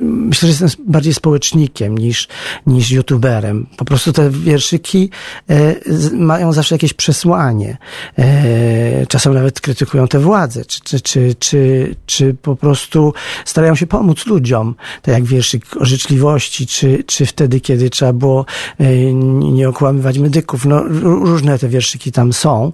myślę, 0.00 0.46
że 0.46 0.64
jestem 0.64 0.84
bardziej 0.86 1.14
społecznikiem 1.14 1.98
niż, 1.98 2.28
niż 2.66 2.90
youtuberem. 2.90 3.66
Po 3.76 3.84
prostu 3.84 4.12
te 4.12 4.30
wierszyki 4.30 5.10
e, 5.50 5.74
mają 6.12 6.52
zawsze 6.52 6.74
jakieś 6.74 6.94
przesłanie. 6.94 7.78
E, 8.18 9.06
czasem 9.06 9.34
nawet 9.34 9.60
krytykują 9.60 10.08
te 10.08 10.18
władze, 10.18 10.64
czy, 10.64 10.80
czy, 10.80 11.00
czy, 11.00 11.34
czy, 11.38 11.94
czy 12.06 12.34
po 12.34 12.56
prostu 12.56 13.12
starają 13.44 13.74
się 13.74 13.86
pomóc 13.86 14.26
ludziom. 14.26 14.74
Tak 15.02 15.14
jak 15.14 15.24
wierszyk 15.24 15.64
o 15.76 15.84
życzliwości, 15.84 16.66
czy, 16.66 17.04
czy 17.06 17.26
wtedy, 17.26 17.60
kiedy 17.60 17.90
trzeba 17.90 18.12
było 18.12 18.46
e, 18.78 19.12
nie 19.34 19.68
okłamywać 19.68 20.18
medyków. 20.18 20.64
No, 20.64 20.84
ró- 20.84 21.26
różne 21.26 21.58
te 21.58 21.68
wierszyki 21.68 22.12
tam 22.12 22.32
są. 22.32 22.72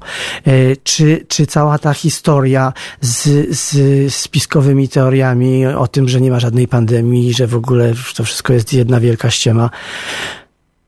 Czy, 0.83 1.25
czy 1.29 1.47
cała 1.47 1.79
ta 1.79 1.95
historia 1.95 2.73
z, 3.01 3.25
z 3.59 4.15
spiskowymi 4.15 4.89
teoriami 4.89 5.67
o 5.67 5.89
tym, 5.89 6.06
że 6.09 6.21
nie 6.21 6.31
ma 6.31 6.41
żadnej 6.41 6.69
pandemii, 6.69 7.35
że 7.35 7.47
w 7.47 7.55
ogóle 7.55 7.93
to 8.17 8.25
wszystko 8.25 8.53
jest 8.53 8.73
jedna 8.73 9.01
wielka 9.01 9.31
ściema. 9.31 9.71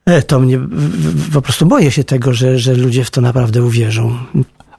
E, 0.07 0.23
To 0.23 0.41
mnie 0.41 0.61
po 1.33 1.43
prostu 1.43 1.67
boję 1.67 1.91
się 1.91 2.05
tego, 2.05 2.33
że, 2.33 2.59
że 2.59 2.75
ludzie 2.75 3.05
w 3.05 3.11
to 3.11 3.21
naprawdę 3.21 3.63
uwierzą. 3.63 4.19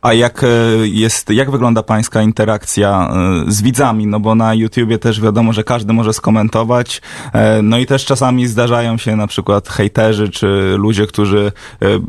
A 0.01 0.13
jak 0.13 0.43
e, 0.43 0.47
jest, 0.83 1.29
jak 1.29 1.51
wygląda 1.51 1.83
pańska 1.83 2.21
interakcja 2.21 3.09
e, 3.47 3.51
z 3.51 3.61
widzami? 3.61 4.07
No 4.07 4.19
bo 4.19 4.35
na 4.35 4.53
YouTubie 4.53 4.99
też 4.99 5.21
wiadomo, 5.21 5.53
że 5.53 5.63
każdy 5.63 5.93
może 5.93 6.13
skomentować. 6.13 7.01
No 7.63 7.77
i 7.77 7.85
też 7.85 8.05
czasami 8.05 8.47
zdarzają 8.47 8.97
się 8.97 9.15
na 9.15 9.27
przykład 9.27 9.69
hejterzy, 9.69 10.29
czy 10.29 10.75
ludzie, 10.77 11.07
którzy 11.07 11.51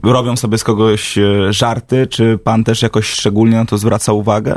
robią 0.02 0.36
sobie 0.36 0.58
z 0.58 0.64
kogoś 0.64 1.18
żarty. 1.50 2.06
Czy 2.06 2.38
pan 2.38 2.64
też 2.64 2.82
jakoś 2.82 3.06
szczególnie 3.06 3.56
na 3.56 3.64
to 3.64 3.78
zwraca 3.78 4.12
uwagę? 4.12 4.56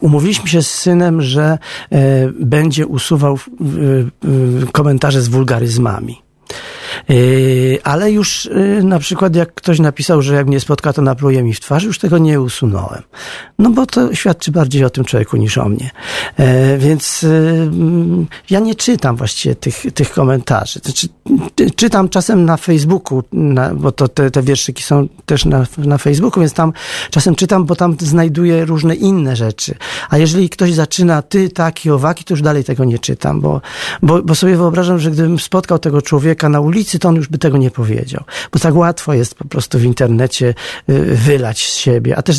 Umówiliśmy 0.00 0.48
się 0.48 0.62
z 0.62 0.70
synem, 0.70 1.22
że 1.22 1.58
e, 1.92 1.98
będzie 2.40 2.86
usuwał 2.86 3.38
komentarze 4.72 5.22
z 5.22 5.28
wulgaryzmami. 5.28 6.22
Y, 7.10 7.78
Ale 7.84 8.12
już 8.12 8.46
y, 8.46 8.80
na 8.84 8.98
przykład 8.98 9.36
jak 9.36 9.54
ktoś 9.54 9.78
napisał, 9.78 10.22
że 10.22 10.34
jak 10.34 10.46
mnie 10.46 10.60
spotka, 10.60 10.92
to 10.92 11.02
napluje 11.02 11.42
mi 11.42 11.54
w 11.54 11.60
twarz, 11.60 11.84
już 11.84 11.98
tego 11.98 12.18
nie 12.18 12.40
usunąłem. 12.40 13.02
No 13.58 13.70
bo 13.70 13.86
to 13.86 14.14
świadczy 14.14 14.52
bardziej 14.52 14.84
o 14.84 14.90
tym 14.90 15.04
człowieku 15.04 15.36
niż 15.36 15.58
o 15.58 15.68
mnie. 15.68 15.90
E, 16.36 16.78
Więc 16.78 17.26
ja 18.50 18.60
nie 18.60 18.74
czytam 18.74 19.16
właściwie 19.16 19.54
tych, 19.54 19.86
tych 19.94 20.10
komentarzy. 20.10 20.80
Znaczy, 20.84 21.08
czytam 21.76 22.08
czasem 22.08 22.44
na 22.44 22.56
Facebooku, 22.56 23.22
bo 23.74 23.92
to 23.92 24.08
te, 24.08 24.30
te 24.30 24.42
wierszyki 24.42 24.82
są 24.82 25.08
też 25.26 25.44
na, 25.44 25.66
na 25.78 25.98
Facebooku, 25.98 26.40
więc 26.40 26.52
tam 26.52 26.72
czasem 27.10 27.34
czytam, 27.34 27.64
bo 27.64 27.76
tam 27.76 27.96
znajduję 28.00 28.64
różne 28.64 28.94
inne 28.94 29.36
rzeczy. 29.36 29.74
A 30.10 30.18
jeżeli 30.18 30.50
ktoś 30.50 30.74
zaczyna 30.74 31.22
ty, 31.22 31.48
taki, 31.48 31.90
owaki, 31.90 32.24
to 32.24 32.34
już 32.34 32.42
dalej 32.42 32.64
tego 32.64 32.84
nie 32.84 32.98
czytam, 32.98 33.40
bo, 33.40 33.60
bo, 34.02 34.22
bo 34.22 34.34
sobie 34.34 34.56
wyobrażam, 34.56 34.98
że 34.98 35.10
gdybym 35.10 35.38
spotkał 35.38 35.78
tego 35.78 36.02
człowieka 36.02 36.48
na 36.48 36.60
ulicy, 36.60 36.89
to 36.98 37.08
on 37.08 37.16
już 37.16 37.28
by 37.28 37.38
tego 37.38 37.58
nie 37.58 37.70
powiedział. 37.70 38.24
Bo 38.52 38.58
tak 38.58 38.74
łatwo 38.74 39.14
jest 39.14 39.34
po 39.34 39.44
prostu 39.44 39.78
w 39.78 39.84
internecie 39.84 40.54
y, 40.90 41.16
wylać 41.16 41.70
z 41.70 41.76
siebie. 41.76 42.16
A 42.16 42.22
też 42.22 42.38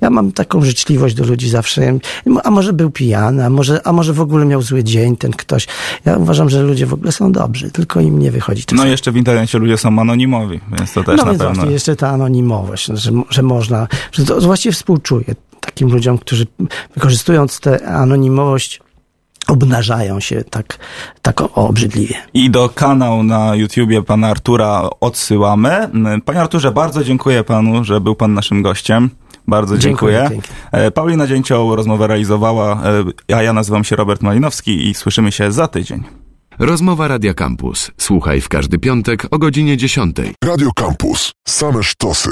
ja 0.00 0.10
mam 0.10 0.32
taką 0.32 0.64
życzliwość 0.64 1.14
do 1.14 1.24
ludzi 1.24 1.48
zawsze. 1.48 1.98
A 2.44 2.50
może 2.50 2.72
był 2.72 2.90
pijany, 2.90 3.44
a 3.44 3.50
może, 3.50 3.86
a 3.86 3.92
może 3.92 4.12
w 4.12 4.20
ogóle 4.20 4.44
miał 4.44 4.62
zły 4.62 4.84
dzień 4.84 5.16
ten 5.16 5.30
ktoś. 5.30 5.66
Ja 6.04 6.16
uważam, 6.16 6.50
że 6.50 6.62
ludzie 6.62 6.86
w 6.86 6.94
ogóle 6.94 7.12
są 7.12 7.32
dobrzy, 7.32 7.70
tylko 7.70 8.00
im 8.00 8.18
nie 8.18 8.30
wychodzi 8.30 8.64
czasami. 8.64 8.86
No 8.86 8.90
jeszcze 8.90 9.12
w 9.12 9.16
internecie 9.16 9.58
ludzie 9.58 9.78
są 9.78 9.98
anonimowi, 9.98 10.60
więc 10.78 10.92
to 10.92 11.04
też 11.04 11.18
no 11.18 11.24
na 11.24 11.30
więc 11.30 11.42
pewno. 11.42 11.70
jeszcze 11.70 11.96
ta 11.96 12.08
anonimowość, 12.08 12.88
no, 12.88 12.96
że, 12.96 13.10
że 13.30 13.42
można, 13.42 13.88
że 14.12 14.24
to 14.24 14.40
właściwie 14.40 14.72
współczuję 14.72 15.34
takim 15.60 15.88
ludziom, 15.88 16.18
którzy 16.18 16.46
wykorzystując 16.94 17.60
tę 17.60 17.86
anonimowość 17.86 18.80
obnażają 19.48 20.20
się 20.20 20.44
tak, 20.44 20.78
tak 21.22 21.40
o- 21.40 21.54
obrzydliwie. 21.54 22.14
I 22.34 22.50
do 22.50 22.68
kanału 22.68 23.22
na 23.22 23.54
YouTubie 23.54 24.02
pana 24.02 24.28
Artura 24.28 24.90
odsyłamy. 25.00 25.88
Panie 26.24 26.40
Arturze, 26.40 26.72
bardzo 26.72 27.04
dziękuję 27.04 27.44
panu, 27.44 27.84
że 27.84 28.00
był 28.00 28.14
pan 28.14 28.34
naszym 28.34 28.62
gościem. 28.62 29.10
Bardzo 29.48 29.78
Dziękuję 29.78 30.18
dziękuję. 30.30 30.40
E, 30.72 30.90
Paulina 30.90 31.26
Dzięcioł 31.26 31.76
rozmowę 31.76 32.06
realizowała, 32.06 32.82
e, 33.30 33.36
a 33.36 33.42
ja 33.42 33.52
nazywam 33.52 33.84
się 33.84 33.96
Robert 33.96 34.22
Malinowski 34.22 34.88
i 34.90 34.94
słyszymy 34.94 35.32
się 35.32 35.52
za 35.52 35.68
tydzień. 35.68 36.02
Rozmowa 36.58 37.08
Radia 37.08 37.34
Campus. 37.34 37.90
Słuchaj 37.98 38.40
w 38.40 38.48
każdy 38.48 38.78
piątek 38.78 39.26
o 39.30 39.38
godzinie 39.38 39.76
10. 39.76 40.16
Radio 40.44 40.70
Campus. 40.76 41.32
Same 41.48 41.82
sztosy. 41.82 42.30